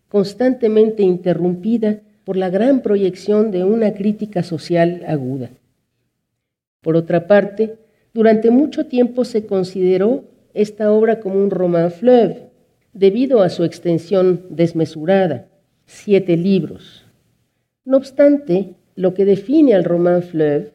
constantemente 0.08 1.04
interrumpida 1.04 2.00
por 2.24 2.36
la 2.36 2.50
gran 2.50 2.80
proyección 2.80 3.52
de 3.52 3.62
una 3.62 3.94
crítica 3.94 4.42
social 4.42 5.04
aguda. 5.06 5.50
Por 6.80 6.96
otra 6.96 7.28
parte, 7.28 7.76
durante 8.12 8.50
mucho 8.50 8.86
tiempo 8.86 9.24
se 9.24 9.46
consideró 9.46 10.24
esta 10.52 10.90
obra 10.90 11.20
como 11.20 11.36
un 11.36 11.50
roman 11.50 11.92
fleuve, 11.92 12.48
debido 12.94 13.42
a 13.42 13.48
su 13.48 13.62
extensión 13.62 14.42
desmesurada, 14.50 15.46
siete 15.84 16.36
libros. 16.36 17.04
No 17.84 17.96
obstante, 17.96 18.74
lo 18.96 19.14
que 19.14 19.24
define 19.24 19.76
al 19.76 19.84
roman 19.84 20.24
fleuve 20.24 20.72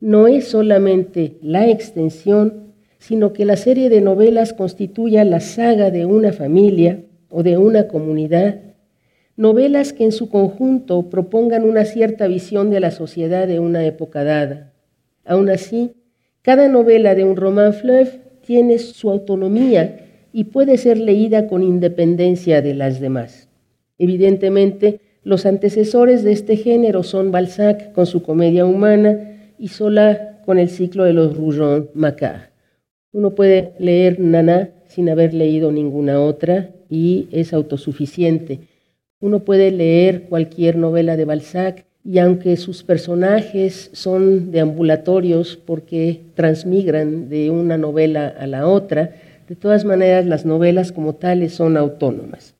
no 0.00 0.28
es 0.28 0.48
solamente 0.48 1.38
la 1.42 1.68
extensión, 1.68 2.74
sino 2.98 3.32
que 3.32 3.44
la 3.44 3.56
serie 3.56 3.90
de 3.90 4.00
novelas 4.00 4.52
constituye 4.52 5.24
la 5.24 5.40
saga 5.40 5.90
de 5.90 6.06
una 6.06 6.32
familia 6.32 7.04
o 7.30 7.42
de 7.42 7.58
una 7.58 7.88
comunidad, 7.88 8.60
novelas 9.36 9.92
que 9.92 10.04
en 10.04 10.12
su 10.12 10.28
conjunto 10.28 11.08
propongan 11.10 11.64
una 11.64 11.84
cierta 11.84 12.26
visión 12.26 12.70
de 12.70 12.80
la 12.80 12.90
sociedad 12.90 13.46
de 13.46 13.60
una 13.60 13.84
época 13.84 14.24
dada. 14.24 14.72
Aún 15.24 15.48
así, 15.48 15.92
cada 16.42 16.68
novela 16.68 17.14
de 17.14 17.24
un 17.24 17.36
roman 17.36 17.72
fleuve 17.72 18.20
tiene 18.44 18.78
su 18.78 19.10
autonomía 19.10 20.06
y 20.32 20.44
puede 20.44 20.78
ser 20.78 20.98
leída 20.98 21.46
con 21.46 21.62
independencia 21.62 22.62
de 22.62 22.74
las 22.74 23.00
demás. 23.00 23.48
Evidentemente, 23.98 25.00
los 25.22 25.44
antecesores 25.44 26.22
de 26.22 26.32
este 26.32 26.56
género 26.56 27.02
son 27.02 27.30
Balzac 27.30 27.92
con 27.92 28.06
su 28.06 28.22
comedia 28.22 28.64
humana 28.64 29.27
y 29.58 29.68
sola 29.68 30.40
con 30.44 30.58
el 30.58 30.68
ciclo 30.68 31.04
de 31.04 31.12
los 31.12 31.36
Rougon 31.36 31.90
Macquart. 31.94 32.50
Uno 33.12 33.34
puede 33.34 33.72
leer 33.78 34.20
Nana 34.20 34.70
sin 34.86 35.08
haber 35.08 35.34
leído 35.34 35.72
ninguna 35.72 36.20
otra 36.20 36.70
y 36.88 37.28
es 37.32 37.52
autosuficiente. 37.52 38.60
Uno 39.20 39.40
puede 39.40 39.70
leer 39.70 40.22
cualquier 40.28 40.76
novela 40.76 41.16
de 41.16 41.24
Balzac 41.24 41.86
y 42.04 42.18
aunque 42.18 42.56
sus 42.56 42.84
personajes 42.84 43.90
son 43.92 44.50
deambulatorios 44.50 45.56
porque 45.56 46.22
transmigran 46.34 47.28
de 47.28 47.50
una 47.50 47.76
novela 47.76 48.28
a 48.28 48.46
la 48.46 48.66
otra, 48.66 49.14
de 49.48 49.56
todas 49.56 49.84
maneras 49.84 50.24
las 50.26 50.46
novelas 50.46 50.92
como 50.92 51.14
tales 51.16 51.54
son 51.54 51.76
autónomas. 51.76 52.54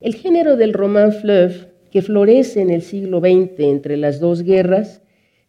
El 0.00 0.14
género 0.14 0.56
del 0.56 0.72
roman 0.72 1.12
fleuve, 1.12 1.72
que 1.90 2.02
florece 2.02 2.60
en 2.60 2.70
el 2.70 2.82
siglo 2.82 3.20
XX 3.20 3.60
entre 3.60 3.96
las 3.96 4.20
dos 4.20 4.42
guerras, 4.42 5.02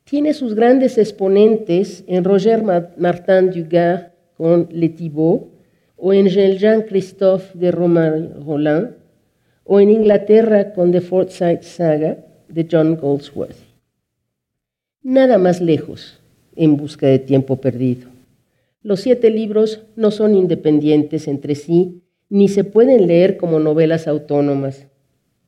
tiene 0.10 0.34
sus 0.34 0.56
grandes 0.56 0.98
exponentes 0.98 2.06
en 2.08 2.24
Roger 2.24 2.64
Martin 2.64 3.52
Dugard 3.52 4.14
con 4.38 4.70
Le 4.72 4.88
Thibault, 4.88 5.48
o 5.98 6.14
en 6.14 6.28
Jean-Christophe 6.28 7.58
de 7.58 7.72
Romain 7.72 8.30
Roland, 8.46 8.92
o 9.66 9.82
en 9.82 9.90
Inglaterra 9.90 10.72
con 10.72 10.94
The 10.94 11.02
Forsyth 11.02 11.64
Saga 11.64 12.20
de 12.48 12.68
John 12.72 12.96
Goldsworthy. 12.96 13.66
Nada 15.04 15.38
más 15.38 15.60
lejos 15.60 16.20
en 16.56 16.78
busca 16.78 17.08
de 17.08 17.20
tiempo 17.20 17.58
perdido. 17.58 18.08
Los 18.82 19.02
siete 19.02 19.30
libros 19.30 19.82
no 19.98 20.12
son 20.12 20.36
independientes 20.36 21.28
entre 21.28 21.56
sí, 21.56 22.04
ni 22.30 22.48
se 22.48 22.64
pueden 22.64 23.08
leer 23.08 23.36
como 23.36 23.60
novelas 23.60 24.08
autónomas. 24.08 24.88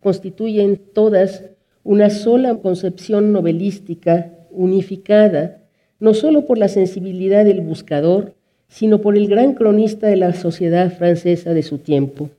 Constituyen 0.01 0.81
todas 0.93 1.45
una 1.83 2.09
sola 2.09 2.55
concepción 2.55 3.31
novelística 3.31 4.35
unificada 4.51 5.59
no 5.99 6.13
solo 6.13 6.45
por 6.45 6.57
la 6.57 6.67
sensibilidad 6.67 7.45
del 7.45 7.61
buscador, 7.61 8.35
sino 8.67 9.01
por 9.01 9.17
el 9.17 9.27
gran 9.27 9.53
cronista 9.53 10.07
de 10.07 10.15
la 10.15 10.33
sociedad 10.33 10.91
francesa 10.91 11.53
de 11.53 11.63
su 11.63 11.79
tiempo. 11.79 12.29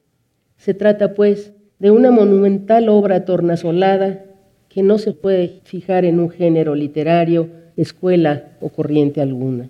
Se 0.56 0.74
trata, 0.74 1.14
pues, 1.14 1.52
de 1.78 1.90
una 1.90 2.10
monumental 2.10 2.88
obra 2.88 3.24
tornasolada 3.24 4.24
que 4.68 4.82
no 4.82 4.98
se 4.98 5.12
puede 5.12 5.60
fijar 5.64 6.04
en 6.04 6.20
un 6.20 6.30
género 6.30 6.74
literario, 6.74 7.48
escuela 7.76 8.52
o 8.60 8.68
corriente 8.68 9.20
alguna. 9.20 9.68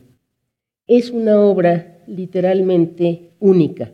Es 0.87 1.11
una 1.11 1.41
obra 1.41 1.99
literalmente 2.07 3.31
única. 3.39 3.93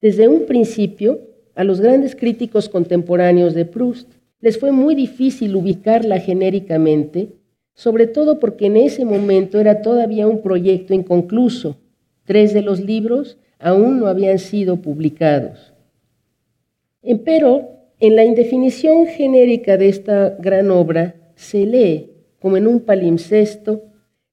Desde 0.00 0.28
un 0.28 0.44
principio, 0.46 1.20
a 1.54 1.64
los 1.64 1.80
grandes 1.80 2.14
críticos 2.14 2.68
contemporáneos 2.68 3.54
de 3.54 3.64
Proust 3.64 4.12
les 4.44 4.58
fue 4.58 4.72
muy 4.72 4.94
difícil 4.94 5.56
ubicarla 5.56 6.20
genéricamente, 6.20 7.30
sobre 7.72 8.06
todo 8.06 8.38
porque 8.40 8.66
en 8.66 8.76
ese 8.76 9.06
momento 9.06 9.58
era 9.58 9.80
todavía 9.80 10.26
un 10.28 10.42
proyecto 10.42 10.92
inconcluso. 10.92 11.78
Tres 12.26 12.52
de 12.52 12.60
los 12.60 12.78
libros 12.78 13.38
aún 13.58 13.98
no 13.98 14.06
habían 14.06 14.38
sido 14.38 14.82
publicados. 14.82 15.72
Empero, 17.00 17.70
en 18.00 18.16
la 18.16 18.26
indefinición 18.26 19.06
genérica 19.06 19.78
de 19.78 19.88
esta 19.88 20.36
gran 20.38 20.70
obra 20.70 21.14
se 21.36 21.64
lee, 21.64 22.10
como 22.38 22.58
en 22.58 22.66
un 22.66 22.80
palimpsesto, 22.80 23.84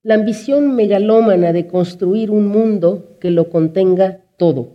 la 0.04 0.16
ambición 0.16 0.76
megalómana 0.76 1.54
de 1.54 1.68
construir 1.68 2.32
un 2.32 2.48
mundo 2.48 3.16
que 3.22 3.32
lo 3.32 3.50
contenga 3.50 4.26
todo. 4.36 4.74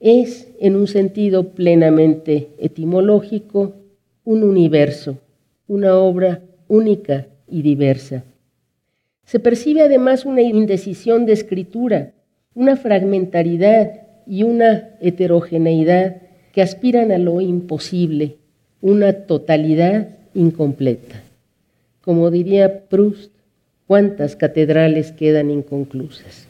Es, 0.00 0.52
en 0.58 0.74
un 0.74 0.88
sentido 0.88 1.50
plenamente 1.50 2.48
etimológico, 2.58 3.83
un 4.24 4.42
universo, 4.42 5.18
una 5.68 5.96
obra 5.96 6.40
única 6.68 7.26
y 7.46 7.62
diversa. 7.62 8.24
Se 9.24 9.38
percibe 9.38 9.82
además 9.82 10.24
una 10.24 10.42
indecisión 10.42 11.26
de 11.26 11.32
escritura, 11.32 12.12
una 12.54 12.76
fragmentaridad 12.76 14.02
y 14.26 14.42
una 14.42 14.90
heterogeneidad 15.00 16.22
que 16.52 16.62
aspiran 16.62 17.10
a 17.12 17.18
lo 17.18 17.40
imposible, 17.40 18.36
una 18.80 19.12
totalidad 19.12 20.08
incompleta. 20.34 21.22
Como 22.02 22.30
diría 22.30 22.86
Proust, 22.88 23.32
¿cuántas 23.86 24.36
catedrales 24.36 25.12
quedan 25.12 25.50
inconclusas? 25.50 26.46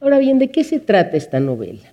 Ahora 0.00 0.18
bien, 0.18 0.38
¿de 0.38 0.50
qué 0.50 0.64
se 0.64 0.80
trata 0.80 1.16
esta 1.16 1.40
novela? 1.40 1.92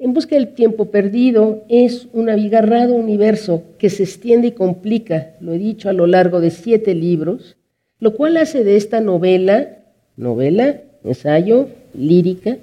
En 0.00 0.12
busca 0.12 0.36
del 0.36 0.54
tiempo 0.54 0.92
perdido 0.92 1.64
es 1.68 2.06
un 2.12 2.30
abigarrado 2.30 2.94
universo 2.94 3.64
que 3.78 3.90
se 3.90 4.04
extiende 4.04 4.48
y 4.48 4.52
complica, 4.52 5.34
lo 5.40 5.52
he 5.52 5.58
dicho, 5.58 5.88
a 5.88 5.92
lo 5.92 6.06
largo 6.06 6.40
de 6.40 6.50
siete 6.50 6.94
libros, 6.94 7.56
lo 7.98 8.14
cual 8.14 8.36
hace 8.36 8.62
de 8.62 8.76
esta 8.76 9.00
novela, 9.00 9.78
novela, 10.16 10.82
ensayo, 11.02 11.68
lírica, 11.94 12.58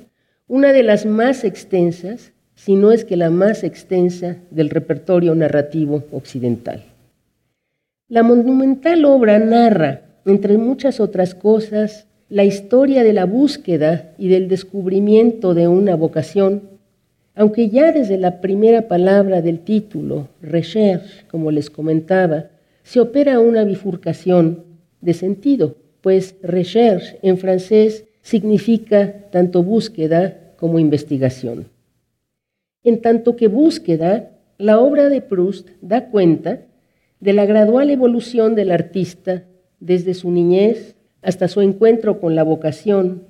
una 0.47 0.71
de 0.71 0.83
las 0.83 1.05
más 1.05 1.43
extensas, 1.43 2.31
si 2.53 2.75
no 2.75 2.93
es 2.93 3.03
que 3.03 3.17
la 3.17 3.29
más 3.29 3.65
extensa 3.65 4.37
del 4.49 4.69
repertorio 4.69 5.35
narrativo 5.35 6.05
occidental. 6.13 6.85
La 8.07 8.23
monumental 8.23 9.03
obra 9.03 9.39
narra, 9.39 10.03
entre 10.25 10.57
muchas 10.57 11.01
otras 11.01 11.35
cosas, 11.35 12.07
la 12.29 12.45
historia 12.45 13.03
de 13.03 13.11
la 13.11 13.25
búsqueda 13.25 14.13
y 14.17 14.29
del 14.29 14.47
descubrimiento 14.47 15.53
de 15.53 15.67
una 15.67 15.95
vocación 15.95 16.74
aunque 17.35 17.69
ya 17.69 17.91
desde 17.91 18.17
la 18.17 18.39
primera 18.39 18.87
palabra 18.87 19.41
del 19.41 19.59
título, 19.59 20.29
recherche, 20.41 21.25
como 21.29 21.51
les 21.51 21.69
comentaba, 21.69 22.45
se 22.83 22.99
opera 22.99 23.39
una 23.39 23.63
bifurcación 23.63 24.63
de 25.01 25.13
sentido, 25.13 25.75
pues 26.01 26.35
recherche 26.41 27.19
en 27.21 27.37
francés 27.37 28.05
significa 28.21 29.29
tanto 29.31 29.63
búsqueda 29.63 30.53
como 30.57 30.79
investigación. 30.79 31.67
En 32.83 33.01
tanto 33.01 33.35
que 33.35 33.47
búsqueda 33.47 34.31
la 34.57 34.79
obra 34.79 35.09
de 35.09 35.21
Proust 35.21 35.69
da 35.81 36.09
cuenta 36.09 36.61
de 37.19 37.33
la 37.33 37.45
gradual 37.45 37.89
evolución 37.89 38.55
del 38.55 38.71
artista 38.71 39.43
desde 39.79 40.13
su 40.13 40.31
niñez 40.31 40.95
hasta 41.21 41.47
su 41.47 41.61
encuentro 41.61 42.19
con 42.21 42.35
la 42.35 42.43
vocación, 42.43 43.23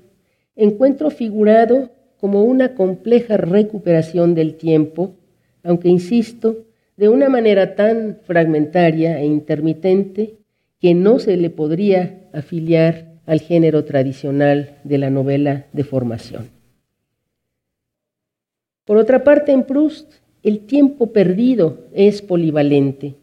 encuentro 0.55 1.09
figurado 1.09 1.89
como 2.19 2.43
una 2.43 2.75
compleja 2.75 3.37
recuperación 3.37 4.35
del 4.35 4.55
tiempo, 4.55 5.13
aunque 5.63 5.89
insisto, 5.89 6.65
de 6.97 7.09
una 7.09 7.29
manera 7.29 7.75
tan 7.75 8.19
fragmentaria 8.23 9.19
e 9.19 9.25
intermitente 9.25 10.35
que 10.79 10.93
no 10.93 11.19
se 11.19 11.37
le 11.37 11.49
podría 11.49 12.29
afiliar 12.33 13.15
al 13.25 13.41
género 13.41 13.85
tradicional 13.85 14.77
de 14.83 14.97
la 14.97 15.09
novela 15.09 15.65
de 15.73 15.83
formación. 15.83 16.49
Por 18.85 18.97
otra 18.97 19.23
parte, 19.23 19.51
en 19.51 19.63
Proust, 19.63 20.13
el 20.43 20.59
tiempo 20.59 21.11
perdido 21.11 21.87
es 21.91 22.21
polivalente. 22.21 23.15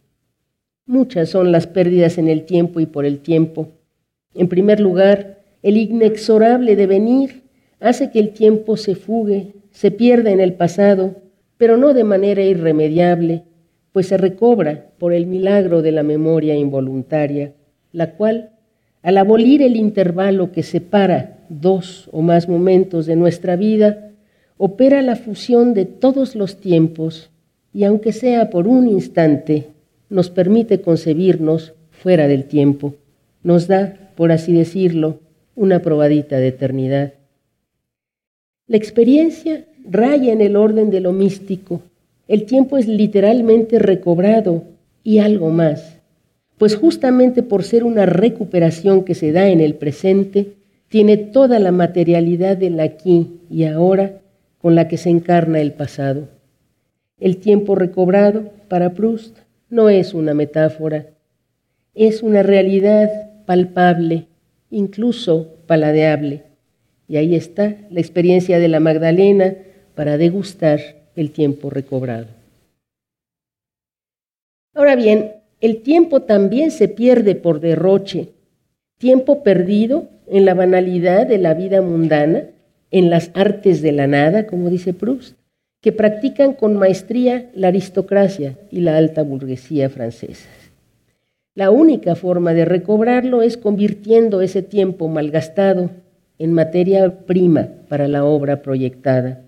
Muchas 0.87 1.29
son 1.29 1.53
las 1.53 1.69
pérdidas 1.69 2.19
en 2.19 2.29
el 2.29 2.45
tiempo 2.45 2.81
y 2.81 2.87
por 2.87 3.07
el 3.07 3.21
tiempo. 3.21 3.69
En 4.35 4.49
primer 4.49 4.81
lugar, 4.81 5.39
el 5.63 5.77
inexorable 5.77 6.75
devenir 6.75 7.42
hace 7.83 8.11
que 8.11 8.19
el 8.19 8.31
tiempo 8.31 8.77
se 8.77 8.95
fugue, 8.95 9.55
se 9.71 9.91
pierda 9.91 10.31
en 10.31 10.41
el 10.41 10.55
pasado, 10.55 11.17
pero 11.59 11.77
no 11.77 11.95
de 11.95 12.05
manera 12.05 12.43
irremediable, 12.43 13.43
pues 13.93 14.07
se 14.07 14.17
recobra 14.17 14.87
por 14.99 15.12
el 15.12 15.27
milagro 15.27 15.83
de 15.83 15.93
la 15.93 16.03
memoria 16.03 16.55
involuntaria, 16.55 17.53
la 17.93 18.12
cual, 18.12 18.51
al 19.03 19.19
abolir 19.19 19.62
el 19.62 19.77
intervalo 19.77 20.53
que 20.53 20.62
separa 20.62 21.39
dos 21.49 22.09
o 22.12 22.23
más 22.23 22.49
momentos 22.49 23.07
de 23.07 23.17
nuestra 23.17 23.57
vida, 23.57 24.11
opera 24.57 25.03
la 25.03 25.17
fusión 25.17 25.75
de 25.75 25.85
todos 25.85 26.35
los 26.35 26.59
tiempos 26.59 27.31
y 27.75 27.85
aunque 27.85 28.12
sea 28.12 28.51
por 28.51 28.69
un 28.69 28.89
instante, 28.89 29.69
nos 30.09 30.31
permite 30.31 30.81
concebirnos 30.81 31.75
fuera 31.91 32.29
del 32.29 32.45
tiempo. 32.45 32.95
Nos 33.43 33.67
da, 33.67 34.12
por 34.15 34.31
así 34.31 34.53
decirlo, 34.53 35.21
una 35.55 35.81
probadita 35.81 36.37
de 36.37 36.49
eternidad. 36.49 37.12
La 38.73 38.79
experiencia 38.79 39.67
raya 39.85 40.33
en 40.33 40.41
el 40.41 40.57
orden 40.57 40.88
de 40.88 41.00
lo 41.00 41.12
místico. 41.12 41.83
El 42.26 42.47
tiempo 42.47 42.79
es 42.79 42.88
literalmente 42.88 43.79
recobrado 43.79 44.64
y 45.05 45.19
algo 45.19 45.50
más, 45.50 46.00
pues 46.57 46.75
justamente 46.75 47.43
por 47.43 47.64
ser 47.64 47.85
una 47.85 48.07
recuperación 48.07 49.05
que 49.05 49.14
se 49.14 49.31
da 49.31 49.50
en 49.50 49.61
el 49.61 49.75
presente, 49.75 50.55
tiene 50.88 51.19
toda 51.19 51.59
la 51.59 51.71
materialidad 51.71 52.57
del 52.57 52.81
aquí 52.81 53.41
y 53.50 53.64
ahora 53.64 54.23
con 54.57 54.75
la 54.75 54.88
que 54.88 54.97
se 54.97 55.11
encarna 55.11 55.61
el 55.61 55.75
pasado. 55.75 56.31
El 57.21 57.37
tiempo 57.37 57.75
recobrado 57.75 58.52
para 58.69 58.95
Proust 58.95 59.37
no 59.69 59.91
es 59.91 60.14
una 60.14 60.33
metáfora, 60.33 61.09
es 61.93 62.23
una 62.23 62.43
realidad 62.43 63.11
palpable, 63.45 64.29
incluso 64.71 65.57
paladeable. 65.67 66.52
Y 67.09 67.17
ahí 67.17 67.35
está 67.35 67.77
la 67.91 68.01
experiencia 68.01 68.59
de 68.59 68.69
la 68.69 68.81
Magdalena 68.81 69.55
para 69.95 70.17
degustar 70.17 70.81
el 71.17 71.31
tiempo 71.31 71.71
recobrado. 71.71 72.27
Ahora 74.75 74.97
bien, 74.97 75.33
el 75.61 75.83
tiempo 75.83 76.23
también 76.23 76.71
se 76.71 76.89
pierde 76.89 77.35
por 77.35 77.61
derroche, 77.61 78.31
tiempo 78.99 79.43
perdido 79.43 80.09
en 80.27 80.45
la 80.45 80.55
banalidad 80.55 81.27
de 81.27 81.39
la 81.39 81.55
vida 81.55 81.83
mundana, 81.83 82.47
en 82.91 83.11
las 83.11 83.31
artes 83.35 83.83
de 83.83 83.93
la 83.93 84.07
nada, 84.07 84.47
como 84.47 84.71
dice 84.71 84.95
Proust, 84.95 85.37
que 85.81 85.93
practican 85.93 86.55
con 86.55 86.77
maestría 86.77 87.51
la 87.55 87.69
aristocracia 87.69 88.57
y 88.71 88.81
la 88.81 88.97
alta 88.97 89.23
burguesía 89.23 89.91
francesas. 89.91 90.49
La 91.55 91.71
única 91.71 92.15
forma 92.15 92.55
de 92.55 92.65
recobrarlo 92.65 93.43
es 93.43 93.57
convirtiendo 93.57 94.41
ese 94.41 94.62
tiempo 94.62 95.09
malgastado 95.09 95.91
en 96.42 96.52
materia 96.52 97.24
prima 97.26 97.68
para 97.88 98.09
la 98.09 98.24
obra 98.24 98.62
proyectada. 98.62 99.42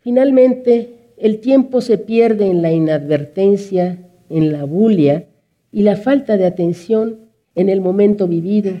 Finalmente, 0.00 1.12
el 1.16 1.40
tiempo 1.40 1.80
se 1.80 1.98
pierde 1.98 2.46
en 2.46 2.62
la 2.62 2.72
inadvertencia, 2.72 3.98
en 4.28 4.52
la 4.52 4.64
bulia 4.64 5.26
y 5.72 5.82
la 5.82 5.96
falta 5.96 6.36
de 6.36 6.46
atención 6.46 7.20
en 7.54 7.68
el 7.68 7.80
momento 7.80 8.28
vivido 8.28 8.72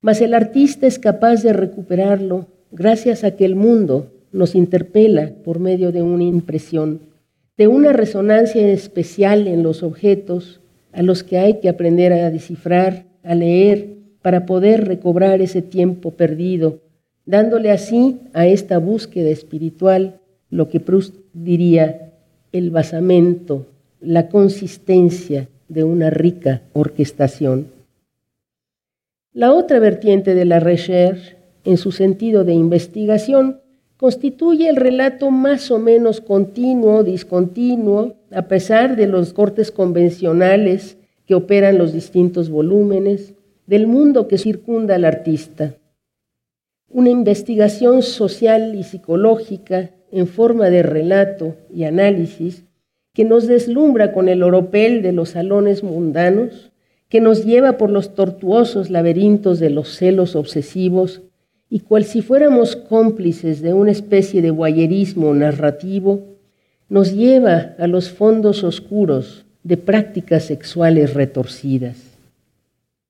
mas 0.00 0.20
el 0.22 0.34
artista 0.34 0.86
es 0.86 0.98
capaz 0.98 1.42
de 1.42 1.52
recuperarlo 1.52 2.46
gracias 2.72 3.24
a 3.24 3.36
que 3.36 3.44
el 3.44 3.54
mundo 3.54 4.12
nos 4.32 4.54
interpela 4.54 5.32
por 5.44 5.58
medio 5.58 5.92
de 5.92 6.02
una 6.02 6.24
impresión, 6.24 7.00
de 7.58 7.68
una 7.68 7.92
resonancia 7.92 8.66
especial 8.68 9.46
en 9.46 9.62
los 9.62 9.82
objetos 9.82 10.60
a 10.92 11.02
los 11.02 11.22
que 11.22 11.38
hay 11.38 11.60
que 11.60 11.68
aprender 11.68 12.12
a 12.12 12.30
descifrar, 12.30 13.06
a 13.22 13.34
leer, 13.34 13.96
para 14.22 14.46
poder 14.46 14.86
recobrar 14.86 15.40
ese 15.40 15.62
tiempo 15.62 16.12
perdido, 16.12 16.80
dándole 17.24 17.70
así 17.70 18.20
a 18.32 18.46
esta 18.46 18.78
búsqueda 18.78 19.30
espiritual 19.30 20.20
lo 20.50 20.68
que 20.68 20.80
Proust 20.80 21.14
diría 21.32 22.12
el 22.52 22.70
basamento, 22.70 23.66
la 24.00 24.28
consistencia 24.28 25.48
de 25.68 25.84
una 25.84 26.10
rica 26.10 26.62
orquestación. 26.72 27.68
La 29.32 29.52
otra 29.52 29.78
vertiente 29.78 30.34
de 30.34 30.44
la 30.44 30.58
recherche, 30.58 31.36
en 31.64 31.76
su 31.76 31.92
sentido 31.92 32.44
de 32.44 32.54
investigación, 32.54 33.60
constituye 33.96 34.68
el 34.68 34.76
relato 34.76 35.30
más 35.30 35.70
o 35.70 35.78
menos 35.78 36.20
continuo, 36.20 37.04
discontinuo, 37.04 38.14
a 38.32 38.42
pesar 38.48 38.96
de 38.96 39.06
los 39.06 39.32
cortes 39.32 39.70
convencionales 39.70 40.96
que 41.26 41.34
operan 41.34 41.78
los 41.78 41.92
distintos 41.92 42.50
volúmenes, 42.50 43.34
del 43.70 43.86
mundo 43.86 44.26
que 44.26 44.36
circunda 44.36 44.96
al 44.96 45.04
artista. 45.04 45.76
Una 46.88 47.08
investigación 47.08 48.02
social 48.02 48.74
y 48.74 48.82
psicológica 48.82 49.92
en 50.10 50.26
forma 50.26 50.70
de 50.70 50.82
relato 50.82 51.54
y 51.72 51.84
análisis 51.84 52.64
que 53.12 53.24
nos 53.24 53.46
deslumbra 53.46 54.12
con 54.12 54.28
el 54.28 54.42
oropel 54.42 55.02
de 55.02 55.12
los 55.12 55.28
salones 55.30 55.84
mundanos 55.84 56.72
que 57.08 57.20
nos 57.20 57.44
lleva 57.44 57.78
por 57.78 57.90
los 57.90 58.16
tortuosos 58.16 58.90
laberintos 58.90 59.60
de 59.60 59.70
los 59.70 59.94
celos 59.94 60.34
obsesivos 60.34 61.22
y 61.68 61.78
cual 61.78 62.02
si 62.02 62.22
fuéramos 62.22 62.74
cómplices 62.74 63.62
de 63.62 63.72
una 63.72 63.92
especie 63.92 64.42
de 64.42 64.50
guayerismo 64.50 65.32
narrativo, 65.32 66.24
nos 66.88 67.14
lleva 67.14 67.76
a 67.78 67.86
los 67.86 68.10
fondos 68.10 68.64
oscuros 68.64 69.46
de 69.62 69.76
prácticas 69.76 70.42
sexuales 70.42 71.14
retorcidas. 71.14 72.09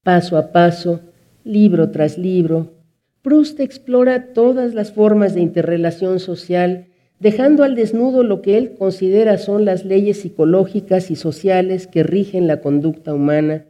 Paso 0.03 0.37
a 0.37 0.53
paso, 0.53 1.01
libro 1.45 1.91
tras 1.91 2.19
libro, 2.19 2.75
Proust 3.23 3.61
explora 3.61 4.33
todas 4.33 4.75
las 4.75 4.93
formas 4.93 5.35
de 5.35 5.41
interrelación 5.41 6.21
social, 6.21 6.87
dejando 7.19 7.65
al 7.65 7.75
desnudo 7.75 8.23
lo 8.23 8.41
que 8.41 8.57
él 8.57 8.75
considera 8.79 9.37
son 9.37 9.65
las 9.65 9.85
leyes 9.85 10.21
psicológicas 10.21 11.11
y 11.11 11.17
sociales 11.17 11.87
que 11.87 12.03
rigen 12.03 12.47
la 12.47 12.61
conducta 12.61 13.13
humana 13.13 13.67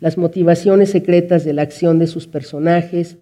las 0.00 0.16
motivaciones 0.16 0.90
secretas 0.90 1.44
de 1.44 1.52
la 1.52 1.62
acción 1.62 1.98
de 1.98 2.06
sus 2.06 2.26
personajes, 2.26 3.18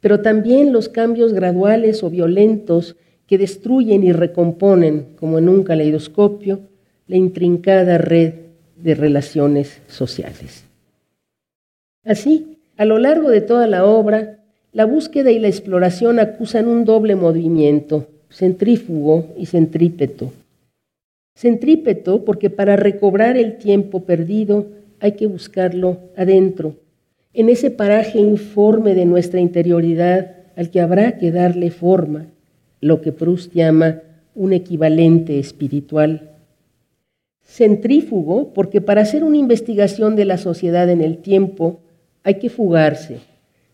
pero 0.00 0.20
también 0.20 0.72
los 0.72 0.88
cambios 0.88 1.32
graduales 1.32 2.02
o 2.02 2.10
violentos 2.10 2.96
que 3.26 3.38
destruyen 3.38 4.02
y 4.02 4.12
recomponen, 4.12 5.14
como 5.16 5.38
en 5.38 5.48
un 5.48 5.62
caleidoscopio, 5.62 6.60
la 7.06 7.16
intrincada 7.16 7.98
red 7.98 8.34
de 8.76 8.94
relaciones 8.94 9.82
sociales. 9.88 10.69
Así, 12.04 12.58
a 12.76 12.84
lo 12.84 12.98
largo 12.98 13.28
de 13.28 13.42
toda 13.42 13.66
la 13.66 13.84
obra, 13.84 14.38
la 14.72 14.84
búsqueda 14.84 15.30
y 15.30 15.38
la 15.38 15.48
exploración 15.48 16.18
acusan 16.18 16.66
un 16.66 16.84
doble 16.84 17.14
movimiento, 17.14 18.06
centrífugo 18.30 19.26
y 19.36 19.46
centrípeto. 19.46 20.32
Centrípeto 21.34 22.24
porque 22.24 22.48
para 22.48 22.76
recobrar 22.76 23.36
el 23.36 23.58
tiempo 23.58 24.04
perdido 24.04 24.66
hay 25.00 25.12
que 25.12 25.26
buscarlo 25.26 25.98
adentro, 26.16 26.76
en 27.32 27.48
ese 27.48 27.70
paraje 27.70 28.18
informe 28.18 28.94
de 28.94 29.04
nuestra 29.04 29.40
interioridad 29.40 30.36
al 30.56 30.70
que 30.70 30.80
habrá 30.80 31.18
que 31.18 31.30
darle 31.30 31.70
forma, 31.70 32.26
lo 32.80 33.00
que 33.00 33.12
Proust 33.12 33.52
llama 33.52 34.02
un 34.34 34.52
equivalente 34.52 35.38
espiritual. 35.38 36.30
Centrífugo, 37.44 38.52
porque 38.52 38.80
para 38.80 39.02
hacer 39.02 39.24
una 39.24 39.36
investigación 39.36 40.16
de 40.16 40.24
la 40.24 40.38
sociedad 40.38 40.88
en 40.88 41.02
el 41.02 41.18
tiempo 41.18 41.80
hay 42.22 42.34
que 42.34 42.50
fugarse, 42.50 43.18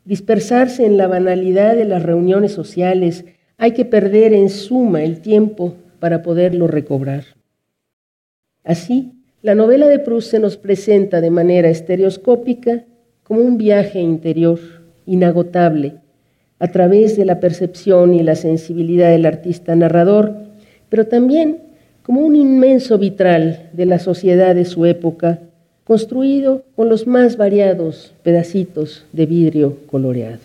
dispersarse 0.04 0.86
en 0.86 0.96
la 0.96 1.06
banalidad 1.06 1.74
de 1.76 1.84
las 1.84 2.02
reuniones 2.02 2.52
sociales, 2.52 3.24
hay 3.58 3.72
que 3.72 3.84
perder 3.84 4.32
en 4.32 4.50
suma 4.50 5.02
el 5.02 5.20
tiempo 5.20 5.74
para 5.98 6.22
poderlo 6.22 6.66
recobrar. 6.66 7.24
Así, 8.64 9.12
la 9.42 9.54
novela 9.54 9.88
de 9.88 9.98
Proust 9.98 10.30
se 10.30 10.40
nos 10.40 10.56
presenta 10.56 11.20
de 11.20 11.30
manera 11.30 11.68
estereoscópica 11.68 12.84
como 13.22 13.40
un 13.40 13.58
viaje 13.58 14.00
interior 14.00 14.58
inagotable 15.06 15.94
a 16.58 16.68
través 16.68 17.16
de 17.16 17.24
la 17.24 17.38
percepción 17.40 18.14
y 18.14 18.22
la 18.22 18.34
sensibilidad 18.34 19.10
del 19.10 19.26
artista 19.26 19.76
narrador, 19.76 20.34
pero 20.88 21.06
también 21.06 21.58
como 22.02 22.20
un 22.20 22.36
inmenso 22.36 22.98
vitral 22.98 23.70
de 23.72 23.86
la 23.86 23.98
sociedad 23.98 24.54
de 24.54 24.64
su 24.64 24.86
época, 24.86 25.40
construido 25.86 26.64
con 26.74 26.88
los 26.88 27.06
más 27.06 27.36
variados 27.36 28.12
pedacitos 28.24 29.06
de 29.12 29.24
vidrio 29.24 29.78
coloreado. 29.86 30.42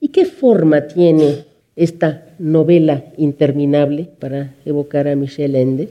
¿Y 0.00 0.08
qué 0.08 0.24
forma 0.24 0.88
tiene 0.88 1.44
esta 1.76 2.26
novela 2.40 3.04
interminable 3.16 4.08
para 4.18 4.54
evocar 4.64 5.06
a 5.06 5.14
Michel 5.14 5.54
Ende? 5.54 5.90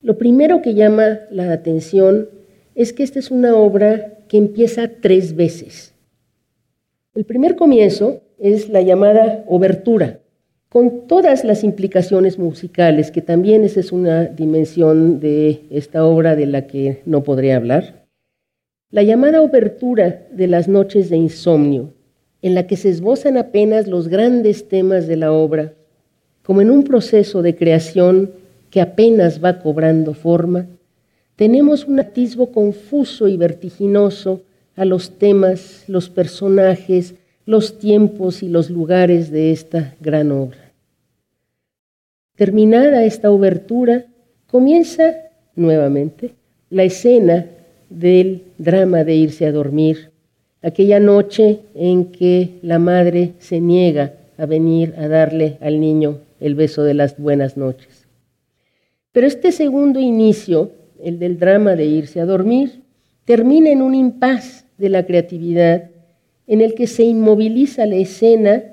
Lo 0.00 0.16
primero 0.16 0.62
que 0.62 0.72
llama 0.72 1.20
la 1.30 1.52
atención 1.52 2.30
es 2.74 2.94
que 2.94 3.02
esta 3.02 3.18
es 3.18 3.30
una 3.30 3.54
obra 3.54 4.14
que 4.28 4.38
empieza 4.38 4.88
tres 4.88 5.36
veces. 5.36 5.92
El 7.14 7.26
primer 7.26 7.54
comienzo 7.54 8.22
es 8.38 8.70
la 8.70 8.80
llamada 8.80 9.44
obertura, 9.46 10.20
con 10.72 11.06
todas 11.06 11.44
las 11.44 11.64
implicaciones 11.64 12.38
musicales, 12.38 13.10
que 13.10 13.20
también 13.20 13.62
esa 13.62 13.80
es 13.80 13.92
una 13.92 14.24
dimensión 14.24 15.20
de 15.20 15.66
esta 15.68 16.06
obra 16.06 16.34
de 16.34 16.46
la 16.46 16.66
que 16.66 17.02
no 17.04 17.22
podré 17.22 17.52
hablar. 17.52 18.06
La 18.90 19.02
llamada 19.02 19.42
obertura 19.42 20.26
de 20.32 20.46
las 20.46 20.68
noches 20.68 21.10
de 21.10 21.18
insomnio, 21.18 21.92
en 22.40 22.54
la 22.54 22.66
que 22.66 22.78
se 22.78 22.88
esbozan 22.88 23.36
apenas 23.36 23.86
los 23.86 24.08
grandes 24.08 24.66
temas 24.66 25.06
de 25.06 25.16
la 25.16 25.30
obra, 25.30 25.74
como 26.42 26.62
en 26.62 26.70
un 26.70 26.84
proceso 26.84 27.42
de 27.42 27.54
creación 27.54 28.30
que 28.70 28.80
apenas 28.80 29.44
va 29.44 29.58
cobrando 29.58 30.14
forma, 30.14 30.68
tenemos 31.36 31.84
un 31.84 32.00
atisbo 32.00 32.50
confuso 32.50 33.28
y 33.28 33.36
vertiginoso 33.36 34.40
a 34.74 34.86
los 34.86 35.18
temas, 35.18 35.84
los 35.86 36.08
personajes, 36.08 37.14
los 37.44 37.78
tiempos 37.78 38.42
y 38.42 38.48
los 38.48 38.70
lugares 38.70 39.30
de 39.30 39.52
esta 39.52 39.96
gran 40.00 40.32
obra. 40.32 40.61
Terminada 42.42 43.04
esta 43.04 43.30
obertura, 43.30 44.06
comienza 44.48 45.14
nuevamente 45.54 46.32
la 46.70 46.82
escena 46.82 47.46
del 47.88 48.42
drama 48.58 49.04
de 49.04 49.14
irse 49.14 49.46
a 49.46 49.52
dormir, 49.52 50.10
aquella 50.60 50.98
noche 50.98 51.60
en 51.76 52.06
que 52.06 52.58
la 52.62 52.80
madre 52.80 53.34
se 53.38 53.60
niega 53.60 54.14
a 54.38 54.46
venir 54.46 54.92
a 54.98 55.06
darle 55.06 55.56
al 55.60 55.80
niño 55.80 56.18
el 56.40 56.56
beso 56.56 56.82
de 56.82 56.94
las 56.94 57.16
buenas 57.16 57.56
noches. 57.56 58.08
Pero 59.12 59.28
este 59.28 59.52
segundo 59.52 60.00
inicio, 60.00 60.72
el 61.00 61.20
del 61.20 61.38
drama 61.38 61.76
de 61.76 61.84
irse 61.84 62.20
a 62.20 62.26
dormir, 62.26 62.82
termina 63.24 63.70
en 63.70 63.82
un 63.82 63.94
impas 63.94 64.66
de 64.78 64.88
la 64.88 65.06
creatividad 65.06 65.90
en 66.48 66.60
el 66.60 66.74
que 66.74 66.88
se 66.88 67.04
inmoviliza 67.04 67.86
la 67.86 67.94
escena 67.94 68.64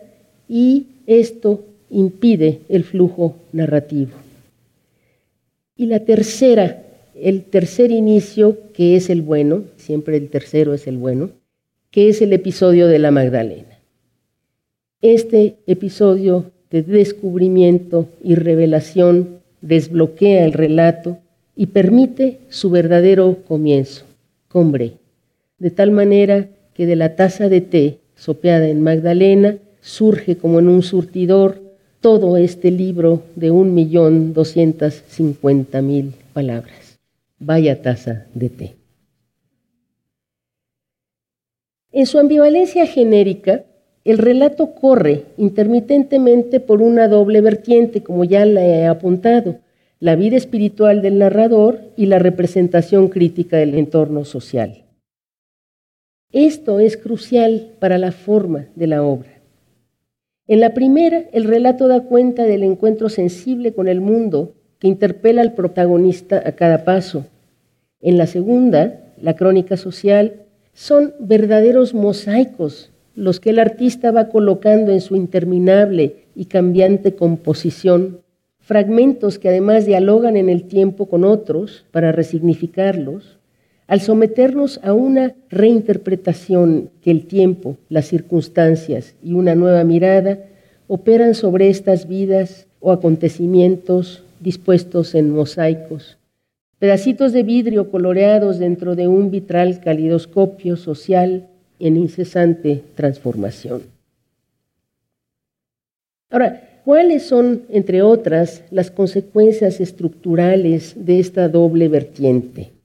y 0.48 0.88
esto 1.06 1.69
impide 1.90 2.62
el 2.70 2.84
flujo 2.84 3.36
narrativo. 3.52 4.12
Y 5.76 5.86
la 5.86 6.02
tercera, 6.02 6.84
el 7.16 7.44
tercer 7.44 7.92
inicio, 7.92 8.58
que 8.74 8.96
es 8.96 9.10
el 9.10 9.22
bueno, 9.22 9.64
siempre 9.78 10.18
el 10.18 10.30
tercero 10.30 10.74
es 10.74 10.88
el 10.88 10.98
bueno, 10.98 11.32
que 11.92 12.10
es 12.10 12.22
el 12.22 12.34
episodio 12.34 12.88
de 12.88 13.00
la 13.00 13.12
Magdalena. 13.12 13.80
Este 15.02 15.56
episodio 15.66 16.52
de 16.70 16.84
descubrimiento 16.84 18.08
y 18.24 18.36
revelación 18.36 19.40
desbloquea 19.62 20.46
el 20.46 20.54
relato 20.54 21.18
y 21.56 21.68
permite 21.68 22.40
su 22.50 22.70
verdadero 22.70 23.38
comienzo, 23.48 24.06
combre, 24.48 24.94
de 25.58 25.72
tal 25.72 25.92
manera 25.92 26.48
que 26.74 26.86
de 26.86 26.96
la 26.96 27.16
taza 27.16 27.50
de 27.50 27.62
té 27.62 27.98
sopeada 28.16 28.68
en 28.70 28.82
Magdalena 28.82 29.58
surge 29.82 30.38
como 30.38 30.60
en 30.60 30.68
un 30.68 30.84
surtidor 30.84 31.62
todo 32.02 32.38
este 32.38 32.72
libro 32.72 33.24
de 33.36 33.52
un 33.52 33.74
millón 33.74 34.34
doscientas 34.34 35.04
cincuenta 35.08 35.82
mil 35.82 36.14
palabras. 36.34 37.00
Vaya 37.40 37.82
taza 37.82 38.26
de 38.34 38.50
té. 38.50 38.76
En 41.92 42.06
su 42.06 42.20
ambivalencia 42.20 42.86
genérica, 42.86 43.66
el 44.06 44.18
relato 44.18 44.76
corre 44.76 45.26
intermitentemente 45.38 46.60
por 46.60 46.82
una 46.82 47.08
doble 47.08 47.42
vertiente, 47.42 48.02
como 48.04 48.24
ya 48.24 48.46
la 48.46 48.66
he 48.66 48.86
apuntado, 48.86 49.60
la 50.00 50.16
vida 50.16 50.38
espiritual 50.38 51.02
del 51.02 51.20
narrador 51.20 51.82
y 51.98 52.06
la 52.06 52.20
representación 52.20 53.10
crítica 53.10 53.58
del 53.58 53.76
entorno 53.76 54.24
social. 54.24 54.86
Esto 56.32 56.80
es 56.80 56.96
crucial 56.96 57.72
para 57.80 57.98
la 57.98 58.12
forma 58.12 58.68
de 58.76 58.88
la 58.88 59.04
obra. 59.04 59.39
En 60.50 60.62
la 60.62 60.74
primera, 60.74 61.26
el 61.32 61.44
relato 61.44 61.88
da 61.88 62.02
cuenta 62.02 62.44
del 62.44 62.64
encuentro 62.64 63.10
sensible 63.10 63.72
con 63.72 63.88
el 63.88 64.02
mundo 64.02 64.56
que 64.80 64.88
interpela 64.88 65.44
al 65.44 65.54
protagonista 65.54 66.42
a 66.44 66.54
cada 66.54 66.84
paso. 66.86 67.28
En 68.02 68.18
la 68.18 68.26
segunda, 68.26 69.00
la 69.22 69.36
crónica 69.36 69.78
social, 69.78 70.48
son 70.74 71.14
verdaderos 71.20 71.94
mosaicos 71.94 72.92
los 73.14 73.40
que 73.40 73.52
el 73.52 73.60
artista 73.60 74.10
va 74.10 74.30
colocando 74.30 74.92
en 74.92 75.02
su 75.02 75.16
interminable 75.16 76.24
y 76.36 76.46
cambiante 76.46 77.14
composición, 77.14 78.22
fragmentos 78.58 79.38
que 79.38 79.50
además 79.50 79.86
dialogan 79.86 80.36
en 80.36 80.50
el 80.50 80.64
tiempo 80.64 81.06
con 81.06 81.26
otros 81.26 81.86
para 81.92 82.12
resignificarlos, 82.12 83.39
al 83.90 84.02
someternos 84.02 84.80
a 84.84 84.94
una 84.94 85.34
reinterpretación 85.50 86.92
que 87.02 87.10
el 87.10 87.26
tiempo, 87.26 87.76
las 87.90 88.06
circunstancias 88.06 89.16
y 89.24 89.34
una 89.34 89.56
nueva 89.56 89.84
mirada 89.84 90.38
operan 90.88 91.34
sobre 91.34 91.70
estas 91.70 92.08
vidas 92.08 92.68
o 92.80 92.92
acontecimientos 92.92 94.24
dispuestos 94.42 95.16
en 95.16 95.32
mosaicos, 95.32 96.20
pedacitos 96.78 97.34
de 97.34 97.42
vidrio 97.42 97.90
coloreados 97.90 98.60
dentro 98.60 98.96
de 98.96 99.08
un 99.08 99.32
vitral 99.32 99.80
calidoscopio 99.80 100.78
social 100.78 101.48
en 101.80 101.98
incesante 101.98 102.84
transformación. 102.94 103.82
Ahora, 106.30 106.82
¿cuáles 106.86 107.24
son, 107.24 107.64
entre 107.70 108.04
otras, 108.04 108.64
las 108.70 108.92
consecuencias 108.92 109.82
estructurales 109.82 110.94
de 110.96 111.20
esta 111.20 111.50
doble 111.50 111.88
vertiente? 111.88 112.79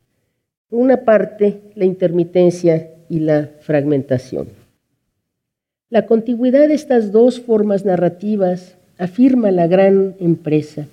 Una 0.77 1.05
parte, 1.05 1.61
la 1.77 1.85
intermitencia 1.85 2.91
y 3.09 3.21
la 3.21 3.51
fragmentación. 3.61 4.49
La 5.89 6.05
contigüidad 6.05 6.67
de 6.67 6.75
estas 6.75 7.13
dos 7.13 7.41
formas 7.41 7.85
narrativas 7.85 8.77
afirma 8.99 9.53
la 9.53 9.69
gran 9.69 10.17
empresa, 10.19 10.89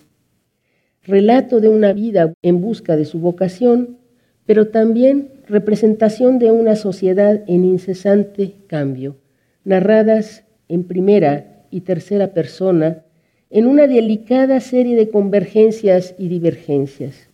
relato 1.01 1.61
de 1.61 1.69
una 1.69 1.93
vida 1.93 2.31
en 2.43 2.61
busca 2.61 2.95
de 2.95 3.05
su 3.05 3.17
vocación, 3.17 3.97
pero 4.45 4.67
también 4.67 5.29
representación 5.47 6.37
de 6.37 6.51
una 6.51 6.75
sociedad 6.75 7.41
en 7.47 7.65
incesante 7.65 8.53
cambio, 8.67 9.15
narradas 9.63 10.43
en 10.67 10.83
primera 10.83 11.65
y 11.71 11.81
tercera 11.81 12.35
persona 12.35 13.01
en 13.49 13.65
una 13.65 13.87
delicada 13.87 14.59
serie 14.59 14.95
de 14.95 15.09
convergencias 15.09 16.13
y 16.19 16.27
divergencias. 16.27 17.30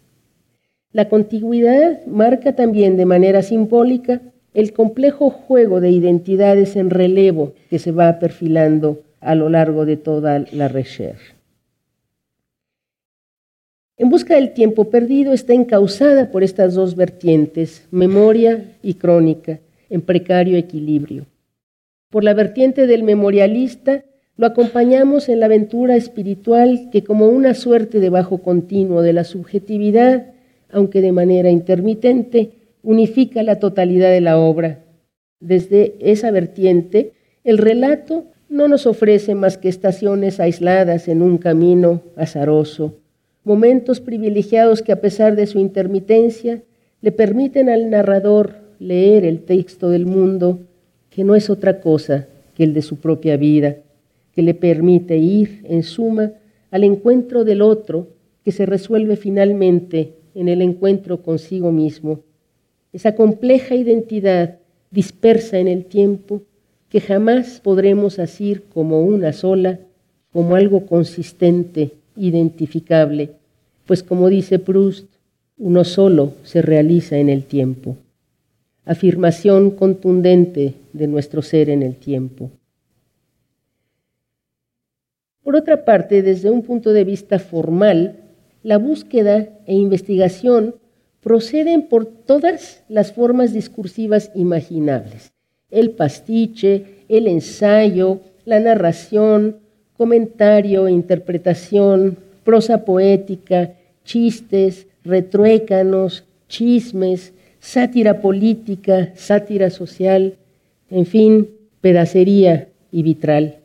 La 0.93 1.09
contigüidad 1.09 2.05
marca 2.05 2.55
también 2.55 2.95
de 2.97 3.05
manera 3.05 3.41
simbólica 3.41 4.21
el 4.53 4.73
complejo 4.73 5.29
juego 5.29 5.81
de 5.81 5.91
identidades 5.91 6.75
en 6.75 6.89
relevo 6.89 7.53
que 7.69 7.77
se 7.77 7.91
va 7.91 8.19
perfilando 8.19 9.03
a 9.19 9.35
lo 9.35 9.49
largo 9.49 9.85
de 9.85 9.97
toda 9.97 10.45
la 10.51 10.67
recherche. 10.67 11.35
En 13.97 14.09
busca 14.09 14.35
del 14.35 14.53
tiempo 14.53 14.85
perdido 14.85 15.33
está 15.33 15.53
encausada 15.53 16.31
por 16.31 16.43
estas 16.43 16.75
dos 16.75 16.95
vertientes, 16.95 17.87
memoria 17.91 18.63
y 18.81 18.93
crónica, 18.93 19.59
en 19.89 20.01
precario 20.01 20.57
equilibrio. 20.57 21.25
Por 22.09 22.23
la 22.23 22.33
vertiente 22.33 22.87
del 22.87 23.03
memorialista, 23.03 24.05
lo 24.37 24.45
acompañamos 24.45 25.29
en 25.29 25.39
la 25.39 25.47
aventura 25.47 25.95
espiritual 25.95 26.89
que 26.91 27.03
como 27.03 27.27
una 27.27 27.53
suerte 27.55 27.99
de 27.99 28.09
bajo 28.09 28.37
continuo 28.37 29.01
de 29.01 29.13
la 29.13 29.23
subjetividad 29.23 30.27
aunque 30.71 31.01
de 31.01 31.11
manera 31.11 31.49
intermitente, 31.49 32.51
unifica 32.83 33.43
la 33.43 33.59
totalidad 33.59 34.11
de 34.11 34.21
la 34.21 34.37
obra. 34.37 34.79
Desde 35.39 35.95
esa 35.99 36.31
vertiente, 36.31 37.13
el 37.43 37.57
relato 37.57 38.25
no 38.49 38.67
nos 38.67 38.87
ofrece 38.87 39.35
más 39.35 39.57
que 39.57 39.69
estaciones 39.69 40.39
aisladas 40.39 41.07
en 41.07 41.21
un 41.21 41.37
camino 41.37 42.01
azaroso, 42.15 42.95
momentos 43.43 43.99
privilegiados 43.99 44.81
que 44.81 44.91
a 44.91 45.01
pesar 45.01 45.35
de 45.35 45.47
su 45.47 45.59
intermitencia 45.59 46.61
le 47.01 47.11
permiten 47.11 47.69
al 47.69 47.89
narrador 47.89 48.55
leer 48.79 49.25
el 49.25 49.41
texto 49.41 49.89
del 49.89 50.05
mundo, 50.05 50.59
que 51.09 51.23
no 51.23 51.35
es 51.35 51.49
otra 51.49 51.79
cosa 51.79 52.27
que 52.55 52.63
el 52.63 52.73
de 52.73 52.81
su 52.81 52.97
propia 52.97 53.37
vida, 53.37 53.77
que 54.33 54.41
le 54.41 54.53
permite 54.53 55.17
ir, 55.17 55.61
en 55.65 55.83
suma, 55.83 56.31
al 56.71 56.83
encuentro 56.83 57.43
del 57.43 57.61
otro, 57.61 58.07
que 58.43 58.51
se 58.51 58.65
resuelve 58.65 59.15
finalmente 59.15 60.13
en 60.37 60.49
el 60.49 60.61
encuentro 60.61 61.23
consigo 61.23 61.71
mismo, 61.71 62.19
esa 62.93 63.15
compleja 63.15 63.73
identidad 63.73 64.59
dispersa 64.91 65.57
en 65.57 65.67
el 65.67 65.85
tiempo 65.85 66.43
que 66.89 67.01
jamás 67.01 67.59
podremos 67.59 68.19
asir 68.19 68.63
como 68.73 69.01
una 69.01 69.33
sola, 69.33 69.79
como 70.31 70.55
algo 70.55 70.85
consistente 70.85 71.91
identificable, 72.15 73.31
pues 73.87 74.03
como 74.03 74.29
dice 74.29 74.59
Proust, 74.59 75.07
uno 75.57 75.83
solo 75.83 76.33
se 76.43 76.61
realiza 76.61 77.17
en 77.17 77.29
el 77.29 77.43
tiempo. 77.43 77.97
Afirmación 78.85 79.71
contundente 79.71 80.75
de 80.93 81.07
nuestro 81.07 81.41
ser 81.41 81.71
en 81.71 81.81
el 81.81 81.95
tiempo. 81.95 82.51
Por 85.41 85.55
otra 85.55 85.83
parte, 85.83 86.21
desde 86.21 86.51
un 86.51 86.61
punto 86.61 86.93
de 86.93 87.03
vista 87.03 87.39
formal, 87.39 88.26
la 88.67 88.77
búsqueda 88.77 89.47
e 89.65 89.75
investigación 89.75 90.75
proceden 91.21 91.83
por 91.83 92.05
todas 92.05 92.83
las 92.89 93.13
formas 93.13 93.53
discursivas 93.53 94.29
imaginables. 94.35 95.31
El 95.71 95.91
pastiche, 95.91 97.05
el 97.07 97.27
ensayo, 97.27 98.19
la 98.43 98.59
narración, 98.59 99.59
comentario, 99.95 100.89
interpretación, 100.89 102.17
prosa 102.43 102.83
poética, 102.83 103.71
chistes, 104.03 104.87
retruécanos, 105.05 106.25
chismes, 106.49 107.31
sátira 107.61 108.19
política, 108.19 109.13
sátira 109.15 109.69
social, 109.69 110.35
en 110.89 111.05
fin, 111.05 111.51
pedacería 111.79 112.67
y 112.91 113.03
vitral. 113.03 113.59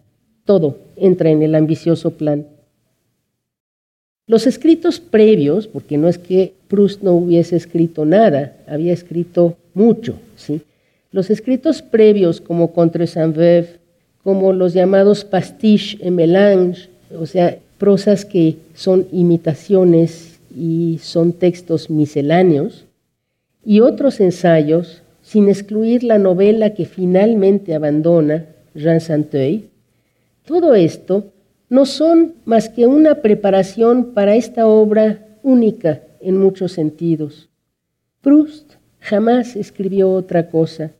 Todo 0.44 0.78
entra 0.94 1.30
en 1.30 1.42
el 1.42 1.56
ambicioso 1.56 2.12
plan. 2.12 2.51
Los 4.26 4.46
escritos 4.46 5.00
previos, 5.00 5.66
porque 5.66 5.98
no 5.98 6.08
es 6.08 6.16
que 6.16 6.54
Proust 6.68 7.02
no 7.02 7.12
hubiese 7.14 7.56
escrito 7.56 8.04
nada, 8.04 8.56
había 8.68 8.92
escrito 8.92 9.56
mucho, 9.74 10.14
¿sí? 10.36 10.62
Los 11.10 11.28
escritos 11.28 11.82
previos 11.82 12.40
como 12.40 12.72
Contre 12.72 13.06
Saint-Veuve, 13.06 13.80
como 14.22 14.52
los 14.52 14.74
llamados 14.74 15.24
pastiche 15.24 15.98
et 16.00 16.12
mélange, 16.12 16.88
o 17.18 17.26
sea, 17.26 17.58
prosas 17.78 18.24
que 18.24 18.56
son 18.74 19.08
imitaciones 19.10 20.38
y 20.56 21.00
son 21.02 21.32
textos 21.32 21.90
misceláneos, 21.90 22.84
y 23.64 23.80
otros 23.80 24.20
ensayos, 24.20 25.02
sin 25.22 25.48
excluir 25.48 26.04
la 26.04 26.18
novela 26.18 26.74
que 26.74 26.84
finalmente 26.84 27.74
abandona 27.74 28.46
Jean 28.74 29.00
Santeuil, 29.00 29.68
todo 30.46 30.74
esto 30.74 31.31
no 31.72 31.86
son 31.86 32.34
más 32.44 32.68
que 32.68 32.86
una 32.86 33.22
preparación 33.22 34.12
para 34.12 34.34
esta 34.34 34.66
obra 34.66 35.38
única 35.42 36.02
en 36.20 36.36
muchos 36.36 36.72
sentidos. 36.72 37.48
Proust 38.20 38.74
jamás 39.00 39.56
escribió 39.56 40.10
otra 40.10 40.50
cosa. 40.50 40.92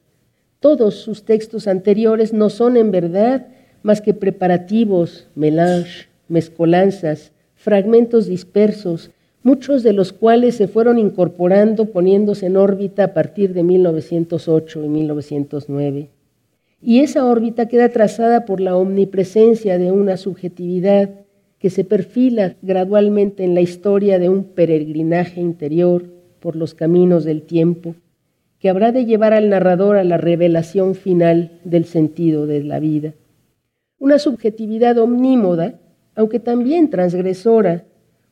Todos 0.61 0.95
sus 0.95 1.27
textos 1.27 1.69
anteriores 1.69 2.33
no 2.33 2.49
son 2.49 2.79
en 2.79 2.91
verdad 2.91 3.49
más 3.83 4.01
que 4.01 4.15
preparativos, 4.15 5.29
melange, 5.35 6.09
mezcolanzas, 6.29 7.33
fragmentos 7.55 8.27
dispersos, 8.27 9.11
muchos 9.43 9.83
de 9.83 9.93
los 9.93 10.15
cuales 10.15 10.55
se 10.55 10.69
fueron 10.69 10.99
incorporando 10.99 11.91
poniéndose 11.93 12.47
en 12.47 12.57
órbita 12.57 13.05
a 13.05 13.13
partir 13.13 13.53
de 13.53 13.63
1908 13.63 14.85
y 14.85 14.89
1909. 14.89 16.22
Y 16.85 16.99
esa 16.99 17.25
órbita 17.25 17.69
queda 17.69 17.91
trazada 17.91 18.45
por 18.45 18.61
la 18.61 18.77
omnipresencia 18.77 19.79
de 19.79 19.93
una 19.93 20.17
subjetividad 20.17 21.11
que 21.61 21.71
se 21.71 21.85
perfila 21.85 22.57
gradualmente 22.61 23.45
en 23.45 23.55
la 23.55 23.61
historia 23.61 24.19
de 24.19 24.29
un 24.29 24.43
peregrinaje 24.43 25.41
interior 25.41 26.03
por 26.41 26.57
los 26.57 26.75
caminos 26.75 27.25
del 27.25 27.43
tiempo, 27.43 27.95
que 28.59 28.69
habrá 28.69 28.91
de 28.91 29.05
llevar 29.05 29.33
al 29.33 29.49
narrador 29.49 29.97
a 29.97 30.03
la 30.03 30.17
revelación 30.17 30.97
final 30.97 31.61
del 31.63 31.85
sentido 31.85 32.49
de 32.49 32.65
la 32.65 32.81
vida. 32.81 33.15
Una 34.01 34.19
subjetividad 34.19 34.99
omnímoda, 34.99 35.79
aunque 36.17 36.41
también 36.41 36.91
transgresora, 36.91 37.85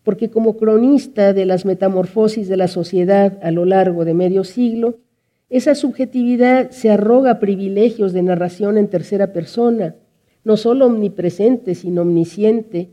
porque 0.03 0.29
como 0.29 0.57
cronista 0.57 1.33
de 1.33 1.47
las 1.47 1.65
metamorfosis 1.65 2.49
de 2.49 2.57
la 2.57 2.67
sociedad 2.67 3.39
a 3.43 3.53
lo 3.53 3.65
largo 3.65 4.05
de 4.05 4.15
medio 4.15 4.43
siglo, 4.43 4.99
esa 5.51 5.75
subjetividad 5.75 6.71
se 6.71 6.91
arroga 6.91 7.41
privilegios 7.41 8.13
de 8.13 8.23
narración 8.23 8.79
en 8.79 8.89
tercera 8.89 9.33
persona, 9.33 9.97
no 10.45 10.57
solo 10.57 10.87
omnipresente, 10.87 11.75
sino 11.75 12.03
omnisciente, 12.03 12.91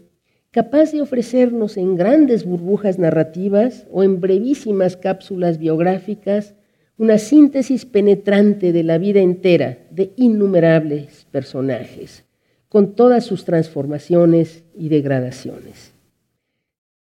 capaz 0.50 0.92
de 0.92 1.02
ofrecernos 1.02 1.78
en 1.78 1.96
grandes 1.96 2.46
burbujas 2.46 2.98
narrativas 2.98 3.86
o 3.92 4.04
en 4.04 4.20
brevísimas 4.20 4.98
cápsulas 4.98 5.60
biográficas 5.60 6.56
una 6.98 7.20
síntesis 7.20 7.86
penetrante 7.86 8.72
de 8.74 8.84
la 8.84 8.98
vida 8.98 9.20
entera 9.20 9.78
de 9.92 10.14
innumerables 10.16 11.28
personajes, 11.30 12.26
con 12.70 12.96
todas 12.96 13.24
sus 13.24 13.46
transformaciones 13.46 14.64
y 14.76 14.90
degradaciones. 14.90 15.94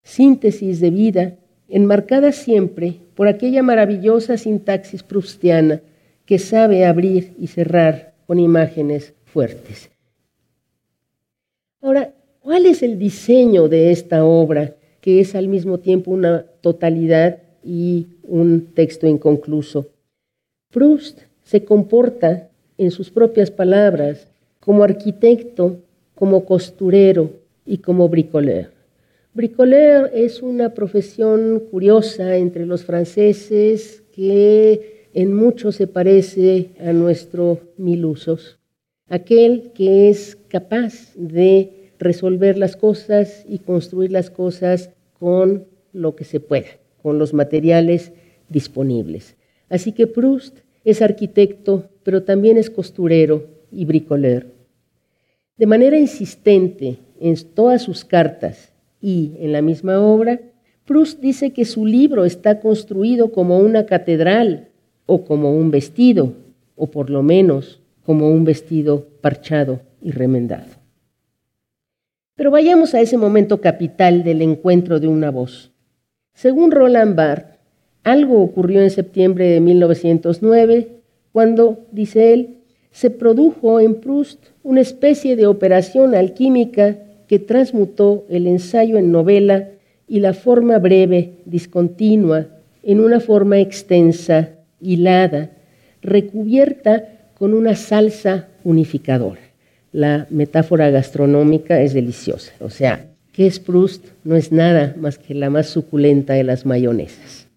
Síntesis 0.01 0.79
de 0.79 0.89
vida 0.89 1.37
enmarcada 1.75 2.31
siempre 2.31 2.87
por 3.15 3.27
aquella 3.27 3.61
maravillosa 3.61 4.37
sintaxis 4.37 5.03
prustiana 5.03 5.81
que 6.25 6.39
sabe 6.39 6.85
abrir 6.85 7.33
y 7.39 7.47
cerrar 7.47 8.13
con 8.27 8.39
imágenes 8.39 9.13
fuertes. 9.25 9.89
Ahora, 11.81 12.13
¿Cuál 12.45 12.67
es 12.67 12.83
el 12.83 12.99
diseño 12.99 13.67
de 13.69 13.89
esta 13.89 14.23
obra, 14.23 14.75
que 15.01 15.19
es 15.19 15.33
al 15.33 15.47
mismo 15.47 15.79
tiempo 15.79 16.11
una 16.11 16.45
totalidad 16.61 17.39
y 17.63 18.05
un 18.21 18.67
texto 18.75 19.07
inconcluso? 19.07 19.87
Proust 20.71 21.21
se 21.43 21.65
comporta, 21.65 22.49
en 22.77 22.91
sus 22.91 23.09
propias 23.09 23.49
palabras, 23.49 24.27
como 24.59 24.83
arquitecto, 24.83 25.77
como 26.13 26.45
costurero 26.45 27.31
y 27.65 27.79
como 27.79 28.07
bricoleur. 28.09 28.74
Bricoleur 29.35 30.11
es 30.13 30.41
una 30.41 30.73
profesión 30.73 31.61
curiosa 31.69 32.37
entre 32.37 32.65
los 32.65 32.85
franceses 32.85 34.01
que 34.13 35.09
en 35.13 35.33
mucho 35.33 35.73
se 35.73 35.87
parece 35.87 36.69
a 36.79 36.93
nuestro 36.93 37.59
mil 37.75 38.05
usos. 38.05 38.59
Aquel 39.09 39.73
que 39.73 40.07
es 40.07 40.37
capaz 40.47 41.13
de 41.15 41.91
resolver 41.99 42.57
las 42.57 42.77
cosas 42.77 43.43
y 43.45 43.59
construir 43.59 44.09
las 44.09 44.29
cosas 44.29 44.91
con 45.19 45.65
lo 45.91 46.15
que 46.15 46.23
se 46.23 46.39
pueda, 46.39 46.69
con 47.03 47.19
los 47.19 47.33
materiales 47.33 48.13
disponibles. 48.47 49.35
Así 49.67 49.91
que 49.91 50.07
Proust 50.07 50.59
es 50.85 51.01
arquitecto, 51.01 51.89
pero 52.03 52.23
también 52.23 52.55
es 52.55 52.69
costurero 52.69 53.47
y 53.69 53.83
bricoleur. 53.83 54.45
De 55.57 55.65
manera 55.65 55.99
insistente 55.99 56.99
en 57.19 57.35
todas 57.53 57.81
sus 57.81 58.05
cartas 58.05 58.71
y 59.05 59.33
en 59.37 59.51
la 59.51 59.61
misma 59.61 60.01
obra, 60.01 60.39
Proust 60.83 61.19
dice 61.19 61.53
que 61.53 61.63
su 61.63 61.85
libro 61.85 62.25
está 62.25 62.59
construido 62.59 63.31
como 63.31 63.59
una 63.59 63.85
catedral 63.85 64.69
o 65.05 65.25
como 65.25 65.55
un 65.55 65.69
vestido, 65.69 66.33
o 66.75 66.89
por 66.89 67.11
lo 67.11 67.21
menos 67.21 67.83
como 68.03 68.31
un 68.31 68.45
vestido 68.45 69.05
parchado 69.21 69.81
y 70.01 70.09
remendado. 70.09 70.71
Pero 72.33 72.49
vayamos 72.49 72.95
a 72.95 73.01
ese 73.01 73.15
momento 73.15 73.61
capital 73.61 74.23
del 74.23 74.41
encuentro 74.41 74.99
de 74.99 75.07
una 75.07 75.29
voz. 75.29 75.71
Según 76.33 76.71
Roland 76.71 77.15
Barthes, 77.15 77.59
algo 78.03 78.41
ocurrió 78.41 78.81
en 78.81 78.89
septiembre 78.89 79.49
de 79.49 79.59
1909 79.59 80.87
cuando, 81.31 81.85
dice 81.91 82.33
él, 82.33 82.57
se 82.89 83.11
produjo 83.11 83.79
en 83.79 84.01
Proust 84.01 84.47
una 84.63 84.81
especie 84.81 85.35
de 85.35 85.45
operación 85.45 86.15
alquímica 86.15 86.97
que 87.27 87.39
transmutó 87.39 88.25
el 88.29 88.47
ensayo 88.47 88.97
en 88.97 89.11
novela 89.11 89.69
y 90.07 90.19
la 90.19 90.33
forma 90.33 90.77
breve, 90.79 91.39
discontinua, 91.45 92.47
en 92.83 92.99
una 92.99 93.19
forma 93.19 93.59
extensa, 93.59 94.49
hilada, 94.79 95.51
recubierta 96.01 97.31
con 97.37 97.53
una 97.53 97.75
salsa 97.75 98.47
unificadora 98.63 99.45
la 99.95 100.27
metáfora 100.29 100.89
gastronómica 100.89 101.81
es 101.81 101.93
deliciosa. 101.93 102.51
O 102.59 102.69
sea, 102.69 103.07
¿qué 103.31 103.47
es 103.47 103.61
Proust? 103.61 104.05
No 104.25 104.35
es 104.35 104.51
nada 104.51 104.93
más 104.99 105.17
que 105.17 105.33
la 105.33 105.49
más 105.49 105.67
suculenta 105.67 106.33
de 106.33 106.43
las 106.43 106.65
mayonesas. 106.65 107.47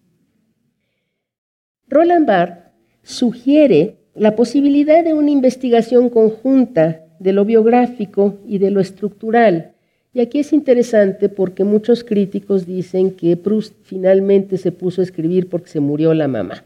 Roland 1.89 2.25
Barthes 2.25 2.63
sugiere 3.03 3.97
la 4.15 4.37
posibilidad 4.37 5.03
de 5.03 5.13
una 5.13 5.31
investigación 5.31 6.09
conjunta 6.09 7.03
de 7.19 7.33
lo 7.33 7.45
biográfico 7.45 8.39
y 8.47 8.57
de 8.57 8.71
lo 8.71 8.79
estructural. 8.79 9.73
Y 10.13 10.21
aquí 10.21 10.39
es 10.39 10.53
interesante 10.53 11.29
porque 11.29 11.63
muchos 11.63 12.03
críticos 12.03 12.65
dicen 12.65 13.11
que 13.11 13.37
Proust 13.37 13.75
finalmente 13.83 14.57
se 14.57 14.71
puso 14.71 15.01
a 15.01 15.03
escribir 15.03 15.49
porque 15.49 15.69
se 15.69 15.79
murió 15.79 16.13
la 16.13 16.27
mamá. 16.27 16.65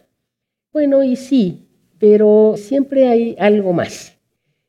Bueno, 0.72 1.04
y 1.04 1.16
sí, 1.16 1.68
pero 2.00 2.56
siempre 2.58 3.08
hay 3.08 3.36
algo 3.38 3.74
más. 3.74 4.18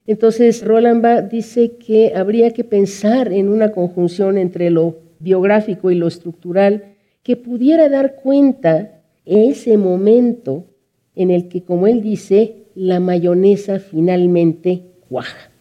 Entonces, 0.07 0.63
Roland 0.65 1.03
Barthes 1.03 1.31
dice 1.31 1.77
que 1.77 2.13
habría 2.15 2.53
que 2.53 2.65
pensar 2.65 3.33
en 3.33 3.49
una 3.49 3.73
conjunción 3.73 4.37
entre 4.37 4.71
lo 4.71 4.99
biográfico 5.19 5.91
y 5.91 5.95
lo 5.95 6.09
estructural 6.09 6.97
que 7.23 7.37
pudiera 7.37 7.89
dar 7.89 8.17
cuenta 8.17 9.03
ese 9.25 9.79
momento 9.79 10.67
en 11.15 11.31
el 11.31 11.49
que, 11.49 11.63
como 11.63 11.87
él 11.87 12.03
dice, 12.03 12.67
la 12.75 13.01
mayonesa 13.01 13.79
finalmente 13.79 14.83
cuaja. 15.09 15.54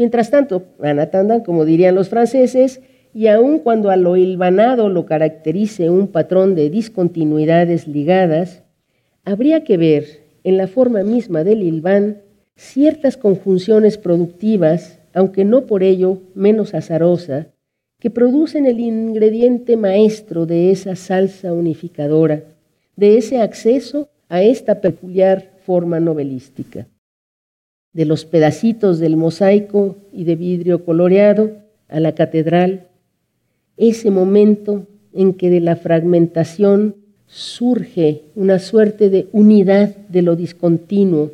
Mientras 0.00 0.30
tanto, 0.30 0.62
Anatanda, 0.82 1.42
como 1.42 1.66
dirían 1.66 1.94
los 1.94 2.08
franceses, 2.08 2.80
y 3.12 3.26
aun 3.26 3.58
cuando 3.58 3.90
a 3.90 3.96
lo 3.96 4.16
hilvanado 4.16 4.88
lo 4.88 5.04
caracterice 5.04 5.90
un 5.90 6.06
patrón 6.06 6.54
de 6.54 6.70
discontinuidades 6.70 7.86
ligadas, 7.86 8.62
habría 9.26 9.62
que 9.62 9.76
ver 9.76 10.06
en 10.42 10.56
la 10.56 10.68
forma 10.68 11.02
misma 11.02 11.44
del 11.44 11.62
hilván 11.62 12.22
ciertas 12.56 13.18
conjunciones 13.18 13.98
productivas, 13.98 15.00
aunque 15.12 15.44
no 15.44 15.66
por 15.66 15.82
ello 15.82 16.22
menos 16.34 16.72
azarosa, 16.72 17.48
que 17.98 18.08
producen 18.08 18.64
el 18.64 18.80
ingrediente 18.80 19.76
maestro 19.76 20.46
de 20.46 20.70
esa 20.70 20.96
salsa 20.96 21.52
unificadora, 21.52 22.44
de 22.96 23.18
ese 23.18 23.42
acceso 23.42 24.08
a 24.30 24.40
esta 24.40 24.80
peculiar 24.80 25.50
forma 25.66 26.00
novelística. 26.00 26.86
De 27.92 28.04
los 28.04 28.24
pedacitos 28.24 28.98
del 28.98 29.16
mosaico 29.16 29.96
y 30.12 30.24
de 30.24 30.36
vidrio 30.36 30.84
coloreado 30.84 31.52
a 31.88 32.00
la 32.00 32.14
catedral, 32.14 32.86
ese 33.76 34.10
momento 34.10 34.86
en 35.12 35.34
que 35.34 35.50
de 35.50 35.60
la 35.60 35.76
fragmentación 35.76 36.94
surge 37.26 38.22
una 38.34 38.58
suerte 38.58 39.08
de 39.08 39.28
unidad 39.32 39.96
de 40.08 40.22
lo 40.22 40.36
discontinuo, 40.36 41.30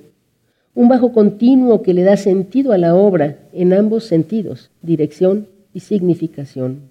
un 0.74 0.88
bajo 0.88 1.12
continuo 1.12 1.82
que 1.82 1.94
le 1.94 2.02
da 2.02 2.16
sentido 2.16 2.72
a 2.72 2.78
la 2.78 2.94
obra 2.94 3.38
en 3.52 3.72
ambos 3.72 4.04
sentidos, 4.04 4.70
dirección 4.82 5.48
y 5.72 5.80
significación. 5.80 6.90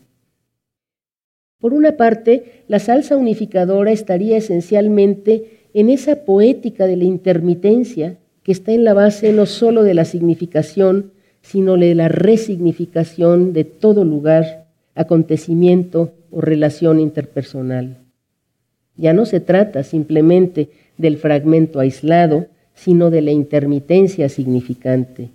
Por 1.60 1.73
una 1.73 1.97
parte, 1.97 2.63
la 2.67 2.80
salsa 2.80 3.15
unificadora 3.15 3.91
estaría 3.91 4.38
esencialmente 4.38 5.67
en 5.73 5.89
esa 5.89 6.25
poética 6.25 6.86
de 6.88 6.95
la 6.97 7.06
intermitencia 7.06 8.17
que 8.45 8.51
está 8.51 8.73
en 8.73 8.84
la 8.84 8.93
base 8.93 9.34
no 9.34 9.47
sólo 9.47 9.81
de 9.81 9.95
la 9.95 10.05
significación, 10.05 11.12
sino 11.41 11.77
de 11.77 11.95
la 11.95 12.10
resignificación 12.10 13.53
de 13.53 13.63
todo 13.63 14.05
lugar, 14.05 14.67
acontecimiento 14.93 16.13
o 16.29 16.41
relación 16.41 16.99
interpersonal. 16.99 17.97
Ya 18.97 19.13
no 19.13 19.25
se 19.25 19.39
trata 19.39 19.81
simplemente 19.81 20.69
del 20.99 21.17
fragmento 21.17 21.79
aislado, 21.79 22.45
sino 22.75 23.10
de 23.10 23.23
la 23.23 23.31
intermitencia 23.31 24.29
significante. 24.29 25.29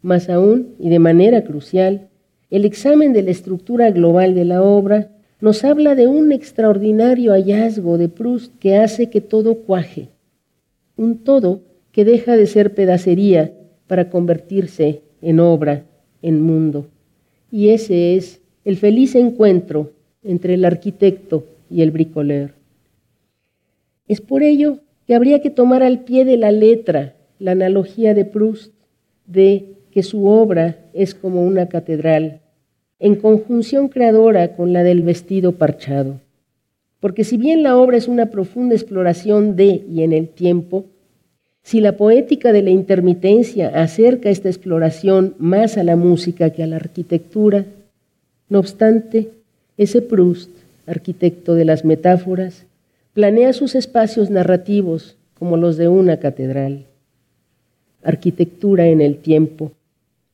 Más 0.00 0.28
aún, 0.28 0.76
y 0.78 0.90
de 0.90 1.00
manera 1.00 1.42
crucial, 1.42 2.08
el 2.50 2.64
examen 2.64 3.12
de 3.12 3.22
la 3.22 3.32
estructura 3.32 3.90
global 3.90 4.36
de 4.36 4.44
la 4.44 4.62
obra 4.62 5.10
nos 5.40 5.64
habla 5.64 5.96
de 5.96 6.06
un 6.06 6.30
extraordinario 6.30 7.32
hallazgo 7.32 7.98
de 7.98 8.08
Proust 8.08 8.56
que 8.60 8.76
hace 8.76 9.10
que 9.10 9.20
todo 9.20 9.56
cuaje, 9.56 10.10
un 10.96 11.18
todo 11.18 11.71
que 11.92 12.04
deja 12.04 12.36
de 12.36 12.46
ser 12.46 12.74
pedacería 12.74 13.52
para 13.86 14.10
convertirse 14.10 15.02
en 15.20 15.38
obra, 15.38 15.84
en 16.22 16.40
mundo. 16.40 16.86
Y 17.50 17.68
ese 17.68 18.16
es 18.16 18.40
el 18.64 18.76
feliz 18.76 19.14
encuentro 19.14 19.92
entre 20.24 20.54
el 20.54 20.64
arquitecto 20.64 21.44
y 21.70 21.82
el 21.82 21.90
bricoleur. 21.90 22.54
Es 24.08 24.20
por 24.20 24.42
ello 24.42 24.78
que 25.06 25.14
habría 25.14 25.40
que 25.40 25.50
tomar 25.50 25.82
al 25.82 26.04
pie 26.04 26.24
de 26.24 26.36
la 26.36 26.52
letra 26.52 27.14
la 27.38 27.52
analogía 27.52 28.14
de 28.14 28.24
Proust 28.24 28.72
de 29.26 29.74
que 29.90 30.02
su 30.02 30.26
obra 30.26 30.78
es 30.94 31.14
como 31.14 31.44
una 31.44 31.68
catedral, 31.68 32.40
en 32.98 33.16
conjunción 33.16 33.88
creadora 33.88 34.54
con 34.54 34.72
la 34.72 34.82
del 34.82 35.02
vestido 35.02 35.52
parchado. 35.52 36.20
Porque 37.00 37.24
si 37.24 37.36
bien 37.36 37.62
la 37.62 37.76
obra 37.76 37.96
es 37.96 38.06
una 38.06 38.30
profunda 38.30 38.74
exploración 38.74 39.56
de 39.56 39.84
y 39.88 40.02
en 40.02 40.12
el 40.12 40.28
tiempo, 40.28 40.86
si 41.62 41.80
la 41.80 41.96
poética 41.96 42.52
de 42.52 42.62
la 42.62 42.70
intermitencia 42.70 43.68
acerca 43.68 44.30
esta 44.30 44.48
exploración 44.48 45.34
más 45.38 45.78
a 45.78 45.84
la 45.84 45.96
música 45.96 46.50
que 46.50 46.62
a 46.62 46.66
la 46.66 46.76
arquitectura, 46.76 47.64
no 48.48 48.58
obstante, 48.58 49.28
ese 49.76 50.02
Proust, 50.02 50.50
arquitecto 50.86 51.54
de 51.54 51.64
las 51.64 51.84
metáforas, 51.84 52.66
planea 53.14 53.52
sus 53.52 53.74
espacios 53.74 54.30
narrativos 54.30 55.16
como 55.38 55.56
los 55.56 55.76
de 55.76 55.88
una 55.88 56.18
catedral. 56.18 56.84
Arquitectura 58.02 58.88
en 58.88 59.00
el 59.00 59.18
tiempo, 59.18 59.72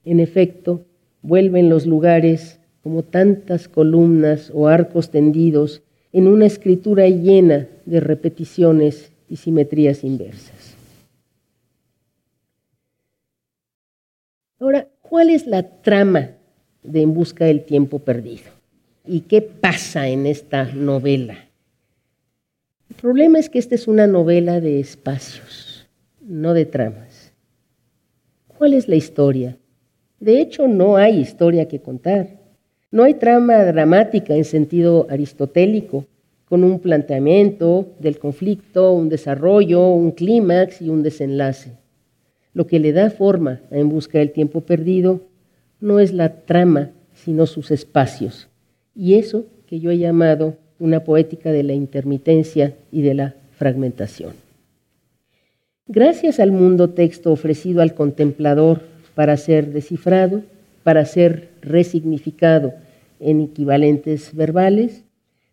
en 0.05 0.21
efecto, 0.21 0.83
vuelven 1.23 1.69
los 1.69 1.87
lugares 1.87 2.59
como 2.83 3.03
tantas 3.03 3.69
columnas 3.69 4.51
o 4.55 4.69
arcos 4.69 5.11
tendidos 5.11 5.83
en 6.13 6.27
una 6.27 6.47
escritura 6.47 7.07
llena 7.09 7.67
de 7.85 8.01
repeticiones 8.01 9.13
y 9.29 9.37
simetrías 9.37 10.05
inversas. 10.05 10.58
Ahora, 14.61 14.89
¿cuál 15.03 15.31
es 15.31 15.47
la 15.47 15.63
trama 15.63 16.31
de 16.83 17.03
En 17.03 17.15
Busca 17.15 17.45
del 17.45 17.65
Tiempo 17.65 18.01
Perdido? 18.01 18.51
¿Y 19.07 19.21
qué 19.21 19.41
pasa 19.41 20.09
en 20.09 20.27
esta 20.27 20.65
novela? 20.65 21.49
El 22.91 22.97
problema 22.97 23.39
es 23.39 23.49
que 23.49 23.61
esta 23.61 23.77
es 23.77 23.87
una 23.87 24.09
novela 24.09 24.61
de 24.61 24.81
espacios, 24.81 25.87
no 26.21 26.55
de 26.55 26.67
tramas. 26.67 27.33
¿Cuál 28.49 28.75
es 28.75 28.89
la 28.89 28.97
historia? 28.97 29.57
De 30.19 30.41
hecho, 30.41 30.67
no 30.67 30.97
hay 30.97 31.21
historia 31.21 31.69
que 31.69 31.81
contar. 31.81 32.41
No 32.91 33.05
hay 33.05 33.15
trama 33.15 33.65
dramática 33.65 34.35
en 34.35 34.45
sentido 34.45 35.07
aristotélico, 35.09 36.07
con 36.47 36.65
un 36.65 36.81
planteamiento 36.81 37.87
del 38.01 38.19
conflicto, 38.19 38.93
un 38.93 39.09
desarrollo, 39.09 39.89
un 39.91 40.11
clímax 40.11 40.83
y 40.83 40.89
un 40.89 41.05
desenlace. 41.05 41.77
Lo 42.59 42.67
que 42.67 42.81
le 42.81 42.93
da 42.93 43.09
forma 43.09 43.61
En 43.71 43.89
Busca 43.89 44.19
del 44.19 44.33
Tiempo 44.33 44.63
Perdido 44.63 45.21
no 45.79 46.01
es 46.01 46.13
la 46.13 46.41
trama, 46.41 46.91
sino 47.15 47.47
sus 47.47 47.71
espacios. 47.71 48.49
Y 48.97 49.15
eso 49.15 49.47
que 49.69 49.79
yo 49.79 49.93
he 49.93 49.99
llamado 49.99 50.57
una 50.81 51.05
poética 51.05 51.53
de 51.53 51.63
la 51.63 51.75
intermitencia 51.75 52.75
y 52.91 53.03
de 53.03 53.15
la 53.15 53.37
fragmentación. 53.57 54.33
Gracias 55.87 56.41
al 56.41 56.51
mundo 56.51 56.91
texto 56.91 57.31
ofrecido 57.31 57.81
al 57.81 57.95
contemplador 57.95 58.83
para 59.15 59.37
ser 59.37 59.73
descifrado, 59.73 60.43
para 60.83 61.05
ser 61.05 61.51
resignificado 61.63 62.75
en 63.21 63.41
equivalentes 63.41 64.35
verbales, 64.35 65.05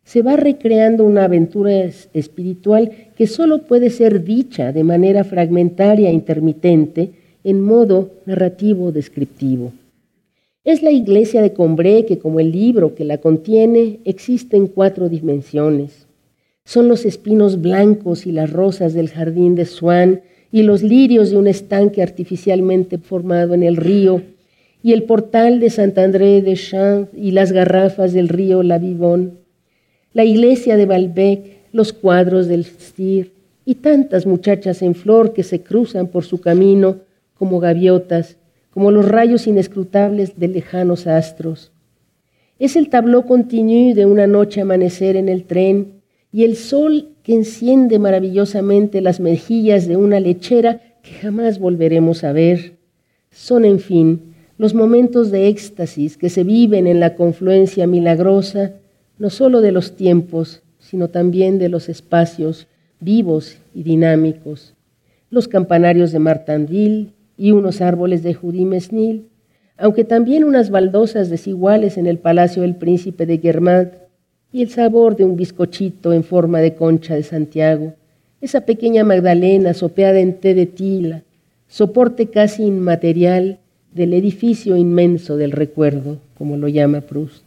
se 0.06 0.22
va 0.22 0.38
recreando 0.38 1.04
una 1.04 1.26
aventura 1.26 1.84
espiritual 2.14 2.92
que 3.18 3.28
solo 3.28 3.64
puede 3.64 3.90
ser 3.90 4.24
dicha 4.24 4.72
de 4.72 4.84
manera 4.84 5.24
fragmentaria 5.24 6.10
e 6.10 6.14
intermitente 6.14 7.12
en 7.44 7.60
modo 7.60 8.12
narrativo 8.26 8.92
descriptivo. 8.92 9.74
Es 10.64 10.82
la 10.84 10.92
iglesia 10.92 11.42
de 11.42 11.54
Combré 11.54 12.06
que, 12.06 12.20
como 12.20 12.40
el 12.40 12.52
libro 12.52 12.96
que 12.96 13.04
la 13.04 13.18
contiene, 13.18 14.00
existe 14.06 14.58
en 14.58 14.68
cuatro 14.68 15.10
dimensiones. 15.10 16.08
Son 16.64 16.88
los 16.88 17.06
espinos 17.06 17.62
blancos 17.62 18.26
y 18.26 18.32
las 18.32 18.52
rosas 18.52 18.94
del 18.94 19.10
jardín 19.10 19.56
de 19.56 19.66
Swan 19.66 20.22
y 20.52 20.64
los 20.64 20.82
lirios 20.82 21.32
de 21.32 21.38
un 21.38 21.48
estanque 21.48 22.02
artificialmente 22.02 22.98
formado 22.98 23.54
en 23.54 23.64
el 23.64 23.76
río 23.76 24.22
y 24.82 24.94
el 24.94 25.04
portal 25.04 25.60
de 25.60 25.70
Sant-André 25.70 26.42
de 26.42 26.56
Champs 26.56 27.10
y 27.16 27.32
las 27.32 27.52
garrafas 27.52 28.14
del 28.14 28.30
río 28.30 28.64
La 28.64 28.78
Vivonne, 28.78 29.45
la 30.16 30.24
iglesia 30.24 30.78
de 30.78 30.86
Balbec, 30.86 31.58
los 31.74 31.92
cuadros 31.92 32.48
del 32.48 32.64
Stier 32.64 33.34
y 33.66 33.76
tantas 33.76 34.26
muchachas 34.26 34.82
en 34.82 34.96
flor 34.96 35.34
que 35.34 35.44
se 35.44 35.62
cruzan 35.62 36.08
por 36.08 36.24
su 36.24 36.40
camino 36.40 37.02
como 37.34 37.60
gaviotas, 37.60 38.38
como 38.70 38.92
los 38.92 39.06
rayos 39.06 39.46
inescrutables 39.46 40.40
de 40.40 40.48
lejanos 40.48 41.06
astros. 41.06 41.74
Es 42.60 42.78
el 42.78 42.88
tabló 42.88 43.26
continuo 43.26 43.94
de 43.94 44.06
una 44.06 44.26
noche 44.26 44.62
amanecer 44.62 45.18
en 45.18 45.28
el 45.28 45.44
tren 45.44 46.02
y 46.32 46.46
el 46.46 46.56
sol 46.56 47.10
que 47.22 47.34
enciende 47.34 48.00
maravillosamente 48.00 49.02
las 49.02 49.20
mejillas 49.20 49.86
de 49.86 49.98
una 49.98 50.22
lechera 50.22 50.80
que 51.04 51.12
jamás 51.12 51.60
volveremos 51.60 52.24
a 52.24 52.32
ver. 52.32 52.78
Son, 53.32 53.66
en 53.66 53.80
fin, 53.80 54.34
los 54.58 54.74
momentos 54.74 55.30
de 55.30 55.50
éxtasis 55.50 56.16
que 56.16 56.30
se 56.30 56.46
viven 56.46 56.88
en 56.88 57.02
la 57.02 57.16
confluencia 57.16 57.86
milagrosa, 57.86 58.76
no 59.18 59.30
solo 59.30 59.62
de 59.62 59.72
los 59.72 59.96
tiempos, 59.96 60.62
sino 60.80 61.10
también 61.10 61.58
de 61.58 61.70
los 61.70 61.90
espacios 61.90 62.68
vivos 63.00 63.58
y 63.74 63.84
dinámicos. 63.84 64.74
Los 65.30 65.48
campanarios 65.48 66.12
de 66.12 66.20
Martinville 66.20 67.10
y 67.38 67.52
unos 67.52 67.82
árboles 67.82 68.24
de 68.24 68.34
Judí 68.34 68.66
Mesnil, 68.66 69.28
aunque 69.78 70.04
también 70.04 70.44
unas 70.44 70.70
baldosas 70.70 71.30
desiguales 71.30 71.98
en 71.98 72.08
el 72.08 72.18
palacio 72.18 72.62
del 72.62 72.76
príncipe 72.76 73.26
de 73.26 73.38
Guermant 73.38 73.94
y 74.52 74.62
el 74.62 74.70
sabor 74.70 75.16
de 75.16 75.26
un 75.26 75.36
bizcochito 75.36 76.14
en 76.14 76.24
forma 76.24 76.60
de 76.60 76.76
concha 76.76 77.16
de 77.16 77.24
Santiago, 77.24 77.94
esa 78.42 78.62
pequeña 78.62 79.04
Magdalena 79.04 79.74
sopeada 79.74 80.20
en 80.20 80.36
té 80.36 80.54
de 80.54 80.66
tila, 80.66 81.24
soporte 81.68 82.28
casi 82.28 82.64
inmaterial 82.64 83.60
del 83.94 84.14
edificio 84.14 84.78
inmenso 84.78 85.36
del 85.36 85.52
recuerdo, 85.52 86.20
como 86.38 86.58
lo 86.58 86.68
llama 86.68 87.02
Proust. 87.02 87.45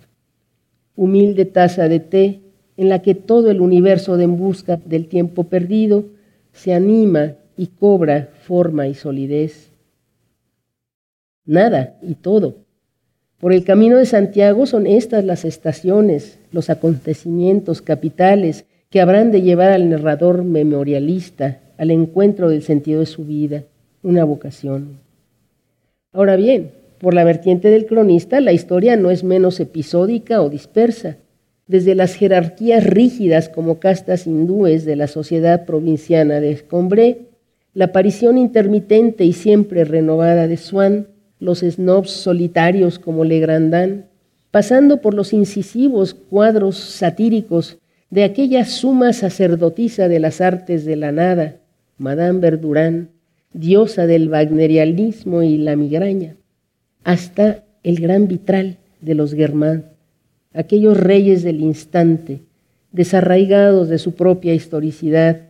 Humilde 0.99 1.45
taza 1.45 1.89
de 1.89 2.01
té 2.01 2.41
en 2.77 2.89
la 2.89 3.03
que 3.03 3.15
todo 3.15 3.53
el 3.53 3.61
universo 3.61 4.17
de 4.17 4.25
en 4.25 4.37
busca 4.37 4.81
del 4.85 5.07
tiempo 5.07 5.45
perdido 5.45 6.07
se 6.53 6.75
anima 6.75 7.35
y 7.57 7.69
cobra 7.69 8.31
forma 8.43 8.89
y 8.89 8.95
solidez. 8.95 9.71
Nada 11.47 11.97
y 12.03 12.17
todo. 12.17 12.57
Por 13.39 13.53
el 13.53 13.63
camino 13.63 13.97
de 13.97 14.07
Santiago 14.07 14.67
son 14.67 14.89
estas 14.89 15.25
las 15.25 15.45
estaciones, 15.45 16.41
los 16.51 16.69
acontecimientos 16.69 17.81
capitales 17.81 18.65
que 18.91 19.01
habrán 19.01 19.31
de 19.31 19.43
llevar 19.43 19.71
al 19.71 19.89
narrador 19.89 20.43
memorialista 20.43 21.61
al 21.77 21.93
encuentro 21.93 22.49
del 22.49 22.63
sentido 22.65 22.99
de 22.99 23.07
su 23.07 23.25
vida, 23.25 23.63
una 24.03 24.25
vocación. 24.25 24.99
Ahora 26.13 26.35
bien, 26.35 26.73
por 26.99 27.15
la 27.15 27.25
vertiente 27.25 27.69
del 27.69 27.87
cronista, 27.87 28.41
la 28.41 28.53
historia 28.53 28.97
no 28.97 29.11
es 29.11 29.25
menos 29.25 29.61
episódica 29.61 30.43
o 30.43 30.51
dispersa. 30.51 31.17
Desde 31.67 31.95
las 31.95 32.15
jerarquías 32.15 32.85
rígidas 32.85 33.49
como 33.49 33.79
castas 33.79 34.27
hindúes 34.27 34.85
de 34.85 34.97
la 34.97 35.07
sociedad 35.07 35.65
provinciana 35.67 36.41
de 36.41 36.53
Escombré, 36.53 37.29
la 37.75 37.87
aparición 37.87 38.39
intermitente 38.39 39.25
y 39.25 39.33
siempre 39.33 39.85
renovada 39.85 40.49
de 40.49 40.57
Swann, 40.57 41.07
los 41.39 41.61
snobs 41.61 42.11
solitarios 42.11 42.99
como 42.99 43.25
Legrandin, 43.25 44.05
pasando 44.51 45.01
por 45.01 45.15
los 45.15 45.33
incisivos 45.33 46.15
cuadros 46.15 46.77
satíricos 46.77 47.79
de 48.11 48.25
aquella 48.25 48.65
suma 48.65 49.13
sacerdotisa 49.13 50.09
de 50.09 50.19
las 50.19 50.41
artes 50.41 50.85
de 50.85 50.97
la 50.97 51.13
nada, 51.13 51.57
Madame 51.99 52.41
Verdurán, 52.41 53.11
diosa 53.53 54.07
del 54.07 54.31
wagnerianismo 54.31 55.43
y 55.43 55.59
la 55.59 55.77
migraña, 55.77 56.37
hasta 57.05 57.65
el 57.83 58.01
gran 58.01 58.29
vitral 58.29 58.79
de 59.01 59.15
los 59.15 59.33
Germán, 59.35 59.85
aquellos 60.53 60.97
reyes 60.99 61.43
del 61.43 61.61
instante, 61.61 62.41
desarraigados 62.93 63.89
de 63.89 63.99
su 63.99 64.15
propia 64.15 64.55
historicidad, 64.55 65.43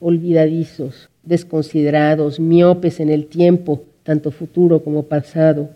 olvidadizos, 0.00 1.10
desconsiderados, 1.22 2.40
miopes 2.40 3.00
en 3.00 3.10
el 3.10 3.26
tiempo, 3.26 3.82
tanto 4.02 4.30
futuro 4.30 4.82
como 4.82 5.04
pasado, 5.04 5.70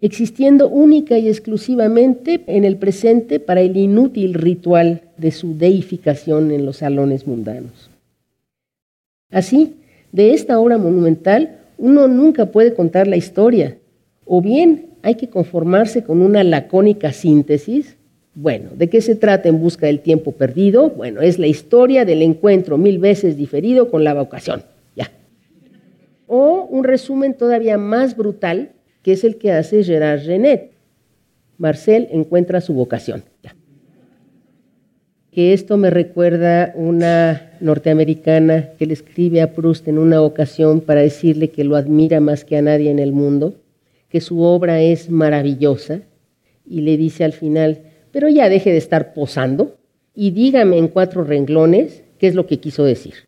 existiendo 0.00 0.68
única 0.68 1.18
y 1.18 1.28
exclusivamente 1.28 2.42
en 2.46 2.64
el 2.64 2.76
presente 2.76 3.40
para 3.40 3.60
el 3.60 3.76
inútil 3.76 4.34
ritual 4.34 5.02
de 5.16 5.32
su 5.32 5.56
deificación 5.56 6.50
en 6.50 6.64
los 6.64 6.78
salones 6.78 7.26
mundanos. 7.26 7.90
Así, 9.30 9.74
de 10.12 10.32
esta 10.32 10.58
obra 10.58 10.78
monumental, 10.78 11.58
uno 11.76 12.08
nunca 12.08 12.46
puede 12.46 12.74
contar 12.74 13.06
la 13.06 13.16
historia, 13.16 13.76
o 14.28 14.40
bien 14.40 14.90
hay 15.02 15.14
que 15.16 15.28
conformarse 15.28 16.04
con 16.04 16.22
una 16.22 16.44
lacónica 16.44 17.12
síntesis. 17.12 17.96
Bueno, 18.34 18.70
¿de 18.76 18.88
qué 18.88 19.00
se 19.00 19.16
trata 19.16 19.48
en 19.48 19.60
busca 19.60 19.86
del 19.86 20.00
tiempo 20.00 20.32
perdido? 20.32 20.90
Bueno, 20.90 21.22
es 21.22 21.38
la 21.38 21.46
historia 21.46 22.04
del 22.04 22.22
encuentro 22.22 22.78
mil 22.78 22.98
veces 22.98 23.36
diferido 23.36 23.90
con 23.90 24.04
la 24.04 24.14
vocación. 24.14 24.62
Ya. 24.94 25.10
O 26.26 26.68
un 26.70 26.84
resumen 26.84 27.34
todavía 27.34 27.78
más 27.78 28.16
brutal, 28.16 28.70
que 29.02 29.12
es 29.12 29.24
el 29.24 29.38
que 29.38 29.50
hace 29.52 29.82
Gerard 29.82 30.24
Renet. 30.26 30.72
Marcel 31.56 32.06
encuentra 32.12 32.60
su 32.60 32.74
vocación. 32.74 33.24
Ya 33.42 33.56
que 35.38 35.52
esto 35.52 35.76
me 35.76 35.90
recuerda 35.90 36.72
una 36.74 37.52
norteamericana 37.60 38.70
que 38.76 38.86
le 38.86 38.94
escribe 38.94 39.40
a 39.40 39.52
Proust 39.52 39.86
en 39.86 39.98
una 39.98 40.20
ocasión 40.20 40.80
para 40.80 41.00
decirle 41.00 41.50
que 41.50 41.62
lo 41.62 41.76
admira 41.76 42.18
más 42.18 42.44
que 42.44 42.56
a 42.56 42.62
nadie 42.62 42.90
en 42.90 42.98
el 42.98 43.12
mundo, 43.12 43.54
que 44.08 44.20
su 44.20 44.42
obra 44.42 44.80
es 44.80 45.10
maravillosa, 45.10 46.02
y 46.66 46.82
le 46.82 46.96
dice 46.96 47.24
al 47.24 47.32
final, 47.32 47.82
pero 48.12 48.28
ya 48.28 48.48
deje 48.48 48.70
de 48.70 48.78
estar 48.78 49.14
posando 49.14 49.78
y 50.14 50.32
dígame 50.32 50.78
en 50.78 50.88
cuatro 50.88 51.24
renglones 51.24 52.02
qué 52.18 52.26
es 52.26 52.34
lo 52.34 52.46
que 52.46 52.60
quiso 52.60 52.84
decir. 52.84 53.27